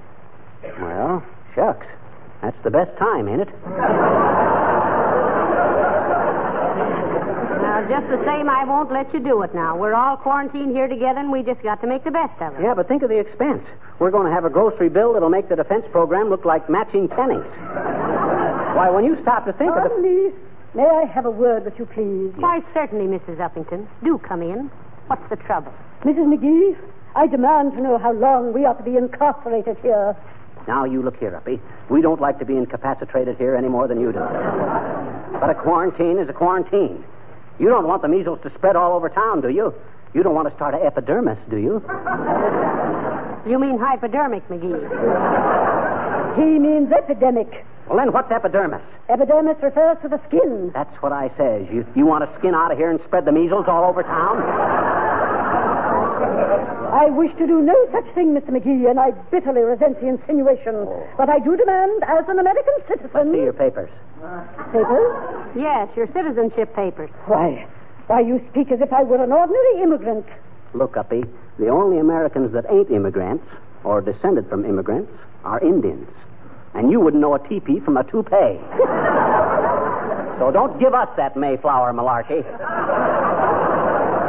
Well, 0.80 1.24
shucks. 1.54 1.86
That's 2.42 2.56
the 2.62 2.70
best 2.70 2.96
time, 2.98 3.28
ain't 3.28 3.42
it? 3.42 3.48
Now, 7.78 7.86
just 8.00 8.08
the 8.10 8.18
same, 8.26 8.50
I 8.50 8.64
won't 8.64 8.90
let 8.90 9.14
you 9.14 9.20
do 9.20 9.42
it 9.42 9.54
now. 9.54 9.78
We're 9.78 9.94
all 9.94 10.16
quarantined 10.16 10.74
here 10.74 10.88
together, 10.88 11.20
and 11.20 11.30
we 11.30 11.44
just 11.44 11.62
got 11.62 11.80
to 11.82 11.86
make 11.86 12.02
the 12.02 12.10
best 12.10 12.34
of 12.42 12.54
it. 12.58 12.60
Yeah, 12.60 12.74
but 12.74 12.88
think 12.88 13.04
of 13.04 13.08
the 13.08 13.18
expense. 13.20 13.62
We're 14.00 14.10
going 14.10 14.26
to 14.26 14.32
have 14.32 14.44
a 14.44 14.50
grocery 14.50 14.88
bill 14.88 15.12
that'll 15.12 15.30
make 15.30 15.48
the 15.48 15.54
defense 15.54 15.84
program 15.92 16.28
look 16.28 16.44
like 16.44 16.68
matching 16.68 17.06
pennies. 17.06 17.46
Why, 18.74 18.90
when 18.90 19.04
you 19.04 19.16
stop 19.22 19.46
to 19.46 19.52
think 19.52 19.70
of 19.70 19.76
Pardon 19.94 20.04
it. 20.04 20.10
me. 20.10 20.38
May 20.74 20.88
I 20.90 21.04
have 21.06 21.24
a 21.24 21.30
word 21.30 21.66
with 21.66 21.78
you, 21.78 21.86
please? 21.86 22.34
Why, 22.42 22.62
certainly, 22.74 23.06
Mrs. 23.06 23.36
Uppington. 23.38 23.86
Do 24.02 24.18
come 24.18 24.42
in. 24.42 24.72
What's 25.06 25.30
the 25.30 25.36
trouble? 25.36 25.72
Mrs. 26.02 26.26
McGee, 26.26 26.76
I 27.14 27.28
demand 27.28 27.74
to 27.74 27.80
know 27.80 27.96
how 27.96 28.10
long 28.12 28.52
we 28.52 28.64
ought 28.64 28.78
to 28.78 28.84
be 28.84 28.96
incarcerated 28.96 29.76
here. 29.82 30.16
Now, 30.66 30.84
you 30.84 31.00
look 31.00 31.16
here, 31.18 31.36
Uppy. 31.36 31.60
We 31.90 32.02
don't 32.02 32.20
like 32.20 32.40
to 32.40 32.44
be 32.44 32.56
incapacitated 32.56 33.36
here 33.38 33.54
any 33.54 33.68
more 33.68 33.86
than 33.86 34.00
you 34.00 34.10
do. 34.10 34.18
But 34.18 35.50
a 35.50 35.54
quarantine 35.54 36.18
is 36.18 36.28
a 36.28 36.32
quarantine. 36.32 37.04
You 37.58 37.68
don't 37.68 37.86
want 37.86 38.02
the 38.02 38.08
measles 38.08 38.38
to 38.42 38.50
spread 38.54 38.76
all 38.76 38.94
over 38.94 39.08
town, 39.08 39.40
do 39.40 39.48
you? 39.48 39.74
You 40.14 40.22
don't 40.22 40.34
want 40.34 40.48
to 40.48 40.54
start 40.54 40.74
an 40.74 40.80
epidermis, 40.86 41.38
do 41.50 41.56
you? 41.56 41.82
You 43.46 43.58
mean 43.58 43.78
hypodermic, 43.78 44.46
McGee. 44.48 46.36
He 46.36 46.58
means 46.58 46.92
epidemic. 46.92 47.64
Well, 47.88 47.98
then 47.98 48.12
what's 48.12 48.30
epidermis? 48.30 48.82
Epidermis 49.08 49.56
refers 49.62 49.96
to 50.02 50.08
the 50.08 50.20
skin. 50.28 50.70
That's 50.74 50.94
what 51.02 51.12
I 51.12 51.30
says. 51.36 51.66
You, 51.72 51.86
you 51.96 52.06
want 52.06 52.30
to 52.30 52.38
skin 52.38 52.54
out 52.54 52.70
of 52.70 52.78
here 52.78 52.90
and 52.90 53.00
spread 53.06 53.24
the 53.24 53.32
measles 53.32 53.64
all 53.66 53.84
over 53.84 54.02
town? 54.02 54.38
I 56.98 57.10
wish 57.10 57.30
to 57.38 57.46
do 57.46 57.62
no 57.62 57.76
such 57.92 58.12
thing, 58.16 58.34
Mr. 58.34 58.50
McGee, 58.50 58.90
and 58.90 58.98
I 58.98 59.12
bitterly 59.30 59.60
resent 59.60 60.00
the 60.00 60.08
insinuation. 60.08 60.74
Oh. 60.74 61.06
But 61.16 61.28
I 61.28 61.38
do 61.38 61.56
demand, 61.56 62.02
as 62.02 62.28
an 62.28 62.40
American 62.40 62.74
citizen. 62.88 63.30
See 63.32 63.38
your 63.38 63.52
papers. 63.52 63.88
Papers? 64.72 65.54
Yes, 65.54 65.88
your 65.94 66.08
citizenship 66.08 66.74
papers. 66.74 67.10
Why, 67.26 67.68
why, 68.08 68.20
you 68.20 68.44
speak 68.50 68.72
as 68.72 68.80
if 68.80 68.92
I 68.92 69.04
were 69.04 69.22
an 69.22 69.30
ordinary 69.30 69.80
immigrant. 69.80 70.26
Look, 70.74 70.96
Uppy, 70.96 71.22
the 71.60 71.68
only 71.68 72.00
Americans 72.00 72.52
that 72.52 72.66
ain't 72.68 72.90
immigrants 72.90 73.46
or 73.84 74.00
descended 74.00 74.48
from 74.48 74.64
immigrants 74.64 75.12
are 75.44 75.60
Indians. 75.60 76.10
And 76.74 76.90
you 76.90 76.98
wouldn't 76.98 77.20
know 77.20 77.34
a 77.34 77.48
teepee 77.48 77.78
from 77.78 77.96
a 77.96 78.02
toupee. 78.02 78.58
so 80.40 80.50
don't 80.50 80.80
give 80.80 80.94
us 80.94 81.08
that 81.16 81.36
Mayflower 81.36 81.92
malarkey. 81.92 82.42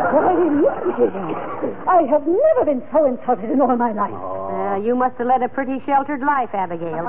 Why, 0.10 0.34
Mr. 0.34 1.88
I 1.88 2.02
have 2.10 2.26
never 2.26 2.66
been 2.66 2.82
so 2.92 3.06
insulted 3.06 3.50
in 3.52 3.62
all 3.62 3.76
my 3.78 3.92
life. 3.94 4.14
Uh, 4.14 4.76
you 4.84 4.96
must 4.96 5.18
have 5.18 5.28
led 5.28 5.42
a 5.44 5.50
pretty 5.50 5.80
sheltered 5.86 6.22
life, 6.22 6.50
Abigail. 6.54 7.06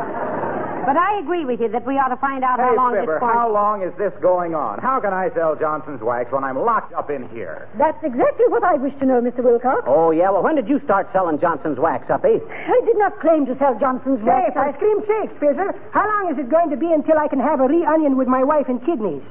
But 0.81 0.97
I 0.97 1.21
agree 1.21 1.45
with 1.45 1.61
you 1.61 1.69
that 1.69 1.85
we 1.87 1.99
ought 2.01 2.09
to 2.09 2.17
find 2.17 2.43
out 2.43 2.59
how 2.59 2.71
Hey, 2.73 2.77
long 2.77 2.93
Fibber, 2.97 3.13
this 3.13 3.19
quarantine... 3.21 3.41
how 3.41 3.53
long 3.53 3.83
is 3.85 3.93
this 4.01 4.13
going 4.25 4.55
on? 4.55 4.81
How 4.81 4.99
can 4.99 5.13
I 5.13 5.29
sell 5.37 5.55
Johnson's 5.55 6.01
wax 6.01 6.33
when 6.33 6.43
I'm 6.43 6.57
locked 6.59 6.93
up 6.95 7.11
in 7.11 7.29
here? 7.29 7.69
That's 7.77 8.01
exactly 8.03 8.49
what 8.49 8.65
I 8.65 8.75
wish 8.81 8.97
to 9.01 9.05
know, 9.07 9.21
Mr. 9.21 9.45
Wilcox. 9.45 9.85
Oh, 9.87 10.11
yeah? 10.11 10.31
Well, 10.31 10.43
when 10.43 10.57
did 10.57 10.69
you 10.69 10.81
start 10.85 11.09
selling 11.13 11.39
Johnson's 11.39 11.79
wax, 11.79 12.09
Uppy? 12.11 12.41
I 12.41 12.81
did 12.89 12.97
not 12.97 13.21
claim 13.21 13.45
to 13.47 13.57
sell 13.61 13.77
Johnson's 13.79 14.21
Say, 14.21 14.33
wax. 14.33 14.51
if 14.53 14.57
I 14.57 14.73
scream 14.77 14.99
Shakespeare, 15.05 15.53
sir, 15.55 15.69
how 15.93 16.09
long 16.09 16.33
is 16.33 16.39
it 16.41 16.49
going 16.49 16.71
to 16.71 16.77
be 16.81 16.91
until 16.93 17.19
I 17.19 17.29
can 17.29 17.41
have 17.41 17.61
a 17.61 17.69
re-onion 17.69 18.17
with 18.17 18.27
my 18.29 18.43
wife 18.43 18.69
and 18.69 18.81
kidneys? 18.85 19.23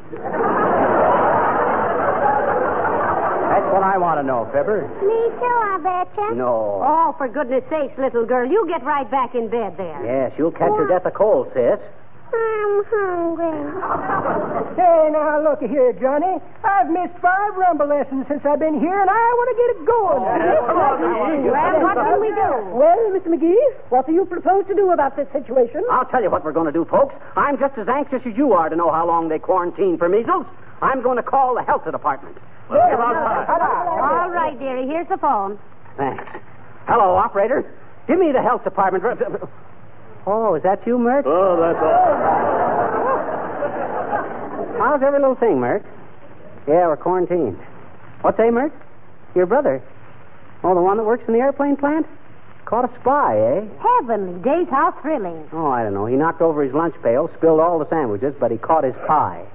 That's 3.69 3.85
what 3.85 3.85
I 3.85 4.01
want 4.01 4.17
to 4.17 4.25
know, 4.25 4.49
Fibber. 4.49 4.89
Me 5.05 5.29
too, 5.37 5.45
I 5.45 5.77
betcha. 5.77 6.33
No. 6.33 6.81
Oh, 6.81 7.13
for 7.21 7.27
goodness 7.29 7.61
sakes, 7.69 7.93
little 8.01 8.25
girl, 8.25 8.49
you 8.49 8.65
get 8.67 8.81
right 8.81 9.05
back 9.05 9.35
in 9.35 9.45
bed 9.47 9.77
there. 9.77 9.93
Yes, 10.01 10.33
you'll 10.41 10.49
catch 10.49 10.73
your 10.73 10.87
death 10.89 11.05
of 11.05 11.13
cold, 11.13 11.53
sis. 11.53 11.77
I'm 12.33 12.81
hungry. 12.89 13.61
Hey, 14.79 15.09
now, 15.11 15.41
look 15.43 15.59
here, 15.61 15.93
Johnny. 16.01 16.39
I've 16.63 16.89
missed 16.89 17.13
five 17.21 17.53
rumble 17.57 17.85
lessons 17.87 18.25
since 18.29 18.41
I've 18.45 18.59
been 18.59 18.79
here, 18.79 18.95
and 19.01 19.09
I 19.09 19.13
want 19.37 19.49
to 19.53 19.57
get 19.59 19.69
it 19.75 19.81
going. 19.85 20.23
Oh, 20.23 21.51
well, 21.51 21.81
what 21.83 21.95
can 21.97 22.21
we 22.21 22.29
do? 22.33 22.49
Well, 22.73 22.97
Mr. 23.13 23.27
McGee, 23.29 23.59
what 23.89 24.07
do 24.07 24.13
you 24.13 24.25
propose 24.25 24.65
to 24.67 24.73
do 24.75 24.91
about 24.91 25.15
this 25.17 25.27
situation? 25.33 25.83
I'll 25.91 26.05
tell 26.05 26.23
you 26.23 26.29
what 26.31 26.43
we're 26.45 26.53
going 26.53 26.67
to 26.67 26.71
do, 26.71 26.85
folks. 26.85 27.13
I'm 27.35 27.59
just 27.59 27.77
as 27.77 27.87
anxious 27.87 28.21
as 28.25 28.37
you 28.37 28.53
are 28.53 28.69
to 28.69 28.75
know 28.75 28.89
how 28.91 29.05
long 29.05 29.27
they 29.29 29.37
quarantine 29.37 29.97
for 29.97 30.07
measles. 30.09 30.45
I'm 30.81 31.01
going 31.01 31.17
to 31.17 31.23
call 31.23 31.55
the 31.55 31.63
health 31.63 31.85
department. 31.85 32.37
All 32.69 34.29
right, 34.29 34.55
dearie, 34.57 34.87
here's 34.87 35.07
the 35.07 35.17
phone. 35.17 35.57
Thanks. 35.97 36.23
Hello, 36.87 37.15
operator. 37.15 37.65
Give 38.07 38.17
me 38.19 38.31
the 38.31 38.41
health 38.41 38.63
department. 38.63 39.03
Oh, 40.25 40.55
is 40.55 40.63
that 40.63 40.85
you, 40.85 40.97
Mert? 40.97 41.25
Oh, 41.27 41.57
that's 41.59 41.79
all. 41.81 42.15
How's 44.79 45.01
every 45.03 45.19
little 45.19 45.35
thing, 45.35 45.59
Mert? 45.59 45.83
Yeah, 46.67 46.87
we're 46.87 46.97
quarantined. 46.97 47.57
What's 48.21 48.37
that, 48.37 48.51
Mert? 48.53 48.71
Your 49.35 49.45
brother? 49.45 49.81
Oh, 50.63 50.73
the 50.75 50.81
one 50.81 50.97
that 50.97 51.03
works 51.03 51.23
in 51.27 51.33
the 51.33 51.39
airplane 51.39 51.75
plant? 51.75 52.05
Caught 52.65 52.85
a 52.85 52.99
spy, 52.99 53.37
eh? 53.39 53.65
Heavenly 53.81 54.39
days, 54.43 54.67
how 54.69 54.91
thrilling. 55.01 55.47
Oh, 55.51 55.67
I 55.67 55.83
don't 55.83 55.93
know. 55.93 56.05
He 56.05 56.15
knocked 56.15 56.41
over 56.41 56.63
his 56.63 56.73
lunch 56.73 56.95
pail, 57.01 57.29
spilled 57.37 57.59
all 57.59 57.79
the 57.79 57.87
sandwiches, 57.89 58.35
but 58.39 58.51
he 58.51 58.57
caught 58.57 58.83
his 58.83 58.95
pie. 59.07 59.45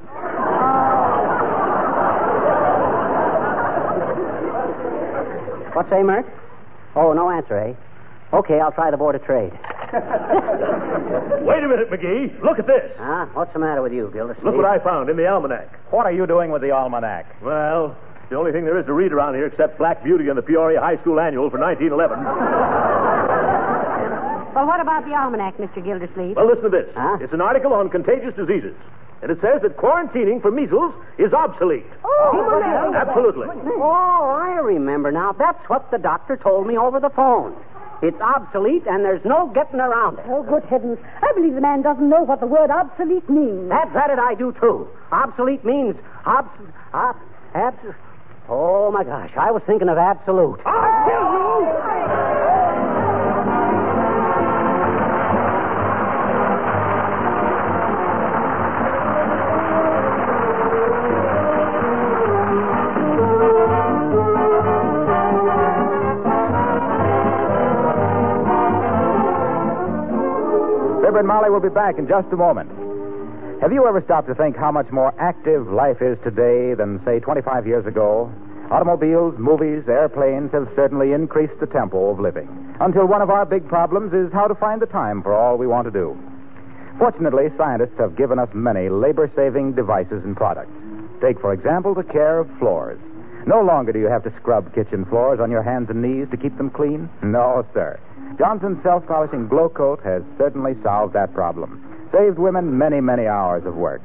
What's 5.74 5.90
say, 5.90 6.02
Mert? 6.02 6.24
Oh, 6.94 7.12
no 7.12 7.30
answer, 7.30 7.58
eh? 7.58 7.74
Okay, 8.32 8.60
I'll 8.60 8.72
try 8.72 8.90
the 8.90 8.96
Board 8.96 9.16
of 9.16 9.24
Trade. 9.24 9.52
Wait 11.42 11.62
a 11.62 11.68
minute, 11.68 11.90
McGee. 11.90 12.42
Look 12.42 12.58
at 12.58 12.66
this. 12.66 12.92
Huh? 12.98 13.26
What's 13.34 13.52
the 13.52 13.58
matter 13.58 13.82
with 13.82 13.92
you, 13.92 14.10
Gildersleeve? 14.12 14.44
Look 14.44 14.56
what 14.56 14.64
I 14.64 14.78
found 14.78 15.08
in 15.10 15.16
the 15.16 15.26
almanac. 15.26 15.68
What 15.90 16.06
are 16.06 16.12
you 16.12 16.26
doing 16.26 16.50
with 16.50 16.62
the 16.62 16.70
almanac? 16.70 17.26
Well, 17.42 17.96
it's 18.22 18.30
the 18.30 18.36
only 18.36 18.52
thing 18.52 18.64
there 18.64 18.78
is 18.78 18.86
to 18.86 18.92
read 18.92 19.12
around 19.12 19.34
here 19.34 19.46
except 19.46 19.78
Black 19.78 20.02
Beauty 20.02 20.28
and 20.28 20.38
the 20.38 20.42
Peoria 20.42 20.80
High 20.80 20.96
School 21.02 21.20
Annual 21.20 21.50
for 21.50 21.58
1911. 21.58 22.24
Well, 24.54 24.66
what 24.66 24.80
about 24.80 25.04
the 25.04 25.14
almanac, 25.14 25.56
Mr. 25.58 25.82
Gildersleeve? 25.84 26.36
Well, 26.36 26.46
listen 26.46 26.64
to 26.64 26.70
this. 26.70 26.86
Huh? 26.94 27.18
It's 27.20 27.32
an 27.32 27.40
article 27.40 27.72
on 27.72 27.90
contagious 27.90 28.34
diseases. 28.34 28.74
And 29.24 29.32
it 29.32 29.40
says 29.40 29.62
that 29.62 29.78
quarantining 29.78 30.42
for 30.42 30.50
measles 30.50 30.92
is 31.16 31.32
obsolete. 31.32 31.86
Oh, 32.04 32.92
Absolutely. 32.94 33.48
Oh, 33.48 34.38
I 34.38 34.60
remember 34.60 35.10
now. 35.10 35.32
That's 35.32 35.64
what 35.70 35.90
the 35.90 35.96
doctor 35.96 36.36
told 36.36 36.66
me 36.66 36.76
over 36.76 37.00
the 37.00 37.08
phone. 37.08 37.56
It's 38.02 38.20
obsolete, 38.20 38.82
and 38.86 39.02
there's 39.02 39.24
no 39.24 39.50
getting 39.54 39.80
around 39.80 40.18
it. 40.18 40.26
Oh, 40.28 40.42
good 40.42 40.64
heavens. 40.64 40.98
I 41.22 41.32
believe 41.32 41.54
the 41.54 41.62
man 41.62 41.80
doesn't 41.80 42.06
know 42.06 42.20
what 42.22 42.40
the 42.40 42.46
word 42.46 42.68
obsolete 42.68 43.30
means. 43.30 43.70
That's 43.70 43.94
that 43.94 44.10
it 44.10 44.18
I 44.18 44.34
do, 44.34 44.52
too. 44.60 44.88
Obsolete 45.10 45.64
means 45.64 45.96
obs... 46.26 46.50
Ob, 46.92 47.16
abs... 47.54 47.78
Oh, 48.50 48.92
my 48.92 49.04
gosh. 49.04 49.32
I 49.38 49.52
was 49.52 49.62
thinking 49.66 49.88
of 49.88 49.96
absolute. 49.96 50.60
absolute. 50.66 52.23
Fibber 71.14 71.20
and 71.20 71.28
Molly 71.28 71.48
will 71.48 71.60
be 71.60 71.68
back 71.68 71.96
in 71.96 72.08
just 72.08 72.26
a 72.32 72.36
moment. 72.36 72.68
Have 73.62 73.72
you 73.72 73.86
ever 73.86 74.02
stopped 74.02 74.26
to 74.26 74.34
think 74.34 74.56
how 74.56 74.72
much 74.72 74.90
more 74.90 75.14
active 75.20 75.70
life 75.70 76.02
is 76.02 76.18
today 76.24 76.74
than, 76.74 77.00
say, 77.04 77.20
25 77.20 77.68
years 77.68 77.86
ago? 77.86 78.32
Automobiles, 78.72 79.38
movies, 79.38 79.84
airplanes 79.86 80.50
have 80.50 80.66
certainly 80.74 81.12
increased 81.12 81.54
the 81.60 81.66
tempo 81.66 82.10
of 82.10 82.18
living. 82.18 82.50
Until 82.80 83.06
one 83.06 83.22
of 83.22 83.30
our 83.30 83.46
big 83.46 83.68
problems 83.68 84.12
is 84.12 84.32
how 84.32 84.48
to 84.48 84.56
find 84.56 84.82
the 84.82 84.90
time 84.90 85.22
for 85.22 85.32
all 85.32 85.56
we 85.56 85.68
want 85.68 85.84
to 85.84 85.92
do. 85.92 86.18
Fortunately, 86.98 87.46
scientists 87.56 87.94
have 87.96 88.16
given 88.16 88.40
us 88.40 88.48
many 88.52 88.88
labor 88.88 89.30
saving 89.36 89.74
devices 89.74 90.24
and 90.24 90.36
products. 90.36 90.74
Take, 91.22 91.40
for 91.40 91.52
example, 91.52 91.94
the 91.94 92.02
care 92.02 92.40
of 92.40 92.50
floors. 92.58 92.98
No 93.46 93.62
longer 93.62 93.92
do 93.92 94.00
you 94.00 94.10
have 94.10 94.24
to 94.24 94.34
scrub 94.40 94.74
kitchen 94.74 95.04
floors 95.04 95.38
on 95.38 95.52
your 95.52 95.62
hands 95.62 95.90
and 95.90 96.02
knees 96.02 96.26
to 96.32 96.36
keep 96.36 96.56
them 96.56 96.70
clean. 96.70 97.08
No, 97.22 97.64
sir. 97.72 98.00
Johnson's 98.38 98.82
self 98.82 99.06
polishing 99.06 99.46
glow 99.48 99.68
coat 99.68 100.00
has 100.02 100.22
certainly 100.38 100.74
solved 100.82 101.14
that 101.14 101.32
problem. 101.34 101.82
Saved 102.12 102.38
women 102.38 102.76
many, 102.78 103.00
many 103.00 103.26
hours 103.26 103.64
of 103.64 103.74
work. 103.74 104.02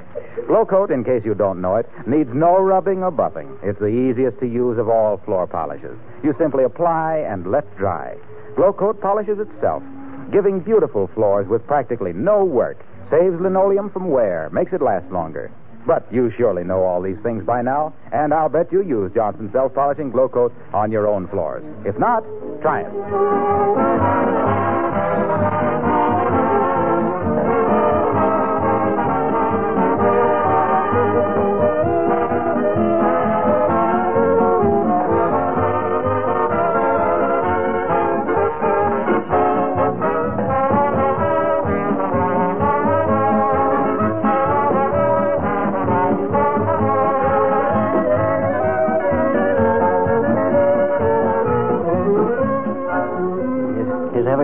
Glow 0.47 0.65
coat, 0.65 0.91
in 0.91 1.03
case 1.03 1.23
you 1.25 1.36
don't 1.36 1.62
know 1.62 1.75
it, 1.75 1.88
needs 2.08 2.29
no 2.34 2.58
rubbing 2.60 3.03
or 3.03 3.12
buffing. 3.12 3.58
It's 3.62 3.79
the 3.79 3.88
easiest 3.88 4.39
to 4.39 4.47
use 4.47 4.79
of 4.79 4.89
all 4.89 5.17
floor 5.25 5.45
polishes. 5.45 5.97
You 6.23 6.34
simply 6.39 6.63
apply 6.63 7.17
and 7.17 7.51
let 7.51 7.65
dry. 7.77 8.15
Glow 8.55 8.73
coat 8.73 8.99
polishes 9.01 9.39
itself, 9.39 9.84
giving 10.32 10.60
beautiful 10.60 11.08
floors 11.13 11.47
with 11.47 11.65
practically 11.67 12.13
no 12.13 12.43
work. 12.43 12.77
Saves 13.12 13.39
linoleum 13.39 13.89
from 13.89 14.10
wear, 14.10 14.49
makes 14.51 14.73
it 14.73 14.82
last 14.82 15.12
longer. 15.12 15.51
But 15.85 16.05
you 16.11 16.31
surely 16.37 16.63
know 16.63 16.83
all 16.83 17.01
these 17.01 17.17
things 17.23 17.43
by 17.45 17.61
now, 17.61 17.93
and 18.11 18.33
I'll 18.33 18.49
bet 18.49 18.71
you 18.71 18.81
use 18.81 19.11
Johnson 19.13 19.49
self 19.51 19.73
polishing 19.73 20.11
glow 20.11 20.29
coat 20.29 20.53
on 20.73 20.91
your 20.91 21.07
own 21.07 21.27
floors. 21.27 21.63
If 21.85 21.97
not, 21.97 22.23
try 22.61 22.81
it. 22.81 25.78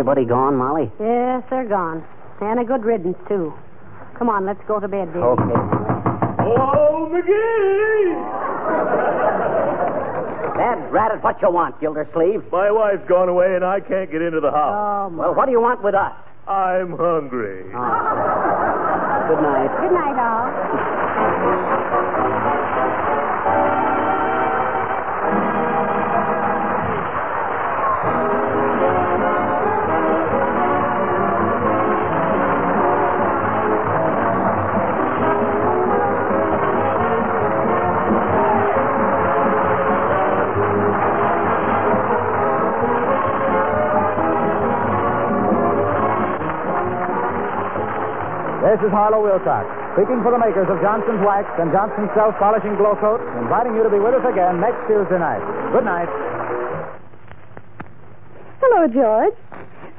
Everybody 0.05 0.29
gone, 0.29 0.55
Molly? 0.55 0.85
Yes, 0.99 1.41
they're 1.49 1.65
gone. 1.65 2.05
And 2.39 2.59
a 2.59 2.63
good 2.63 2.85
riddance, 2.85 3.17
too. 3.27 3.51
Come 4.19 4.29
on, 4.29 4.45
let's 4.45 4.61
go 4.67 4.79
to 4.79 4.87
bed, 4.87 5.11
dear. 5.11 5.23
Okay, 5.23 5.43
Molly. 5.43 5.65
Oh, 6.45 7.09
McGee! 7.09 8.13
Dad, 10.57 10.91
rat 10.93 11.11
it, 11.11 11.23
what 11.23 11.41
you 11.41 11.49
want, 11.49 11.81
Gildersleeve? 11.81 12.43
My 12.51 12.69
wife's 12.69 13.09
gone 13.09 13.29
away 13.29 13.55
and 13.55 13.65
I 13.65 13.79
can't 13.79 14.11
get 14.11 14.21
into 14.21 14.39
the 14.41 14.51
house. 14.51 15.09
Oh, 15.09 15.17
Well, 15.17 15.33
what 15.33 15.47
do 15.47 15.51
you 15.51 15.59
want 15.59 15.83
with 15.83 15.95
us? 15.95 16.13
I'm 16.47 16.95
hungry. 16.95 17.65
Ah. 17.73 19.25
Good 19.27 19.41
night. 19.41 19.71
Good 19.81 19.91
night, 19.91 20.17
all. 20.21 21.71
This 48.65 48.81
is 48.81 48.89
Harlow 48.89 49.21
Wilcox, 49.21 49.69
speaking 49.93 50.25
for 50.25 50.33
the 50.33 50.41
makers 50.41 50.65
of 50.65 50.81
Johnson's 50.81 51.21
Wax 51.21 51.45
and 51.61 51.69
Johnson's 51.69 52.09
Self 52.17 52.33
Polishing 52.41 52.73
Glow 52.81 52.97
Coat, 52.97 53.21
inviting 53.37 53.77
you 53.77 53.85
to 53.85 53.93
be 53.93 54.01
with 54.01 54.17
us 54.17 54.25
again 54.25 54.57
next 54.57 54.81
Tuesday 54.89 55.21
night. 55.21 55.37
Good 55.69 55.85
night. 55.85 56.09
Hello, 58.57 58.89
George. 58.89 59.37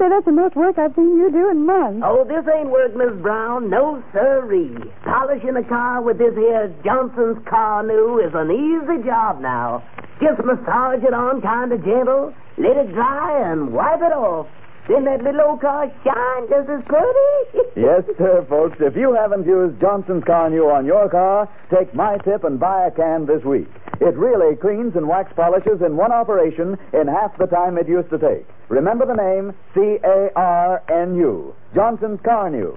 Say, 0.02 0.10
that's 0.10 0.26
the 0.26 0.34
most 0.34 0.58
work 0.58 0.82
I've 0.82 0.98
seen 0.98 1.14
you 1.14 1.30
do 1.30 1.48
in 1.48 1.64
months. 1.64 2.02
Oh, 2.02 2.26
this 2.26 2.42
ain't 2.50 2.68
work, 2.68 2.90
Miss 2.98 3.14
Brown. 3.22 3.70
No, 3.70 4.02
sirree. 4.10 4.74
Polishing 5.06 5.54
a 5.54 5.62
car 5.62 6.02
with 6.02 6.18
this 6.18 6.34
here 6.34 6.66
Johnson's 6.82 7.38
Carnu 7.46 8.18
is 8.18 8.34
an 8.34 8.50
easy 8.50 9.06
job 9.06 9.40
now. 9.40 9.86
Just 10.18 10.42
massage 10.42 11.06
it 11.06 11.14
on 11.14 11.40
kind 11.40 11.70
of 11.70 11.84
gentle, 11.86 12.34
let 12.58 12.76
it 12.76 12.90
dry, 12.92 13.46
and 13.46 13.72
wipe 13.72 14.02
it 14.02 14.10
off. 14.10 14.50
Then 14.88 15.04
that 15.04 15.22
little 15.22 15.40
old 15.40 15.60
car 15.60 15.90
shine 16.04 16.48
just 16.48 16.70
as 16.70 16.82
pretty. 16.86 17.70
yes, 17.74 18.04
sir, 18.16 18.46
folks. 18.48 18.78
If 18.80 18.94
you 18.94 19.14
haven't 19.14 19.44
used 19.44 19.80
Johnson's 19.80 20.22
Carnu 20.22 20.72
on 20.72 20.86
your 20.86 21.08
car, 21.08 21.48
take 21.70 21.92
my 21.92 22.18
tip 22.18 22.44
and 22.44 22.60
buy 22.60 22.86
a 22.86 22.90
can 22.92 23.26
this 23.26 23.42
week. 23.42 23.68
It 24.00 24.14
really 24.14 24.54
cleans 24.56 24.94
and 24.94 25.08
wax 25.08 25.32
polishes 25.34 25.82
in 25.82 25.96
one 25.96 26.12
operation 26.12 26.78
in 26.92 27.08
half 27.08 27.36
the 27.38 27.46
time 27.46 27.78
it 27.78 27.88
used 27.88 28.10
to 28.10 28.18
take. 28.18 28.46
Remember 28.68 29.06
the 29.06 29.14
name 29.14 29.54
C 29.74 29.98
A 30.04 30.30
R 30.36 30.82
N 30.88 31.16
U. 31.16 31.54
Johnson's 31.74 32.20
Carnu. 32.20 32.76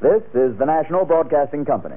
This 0.00 0.22
is 0.32 0.56
the 0.58 0.64
National 0.64 1.04
Broadcasting 1.04 1.66
Company. 1.66 1.96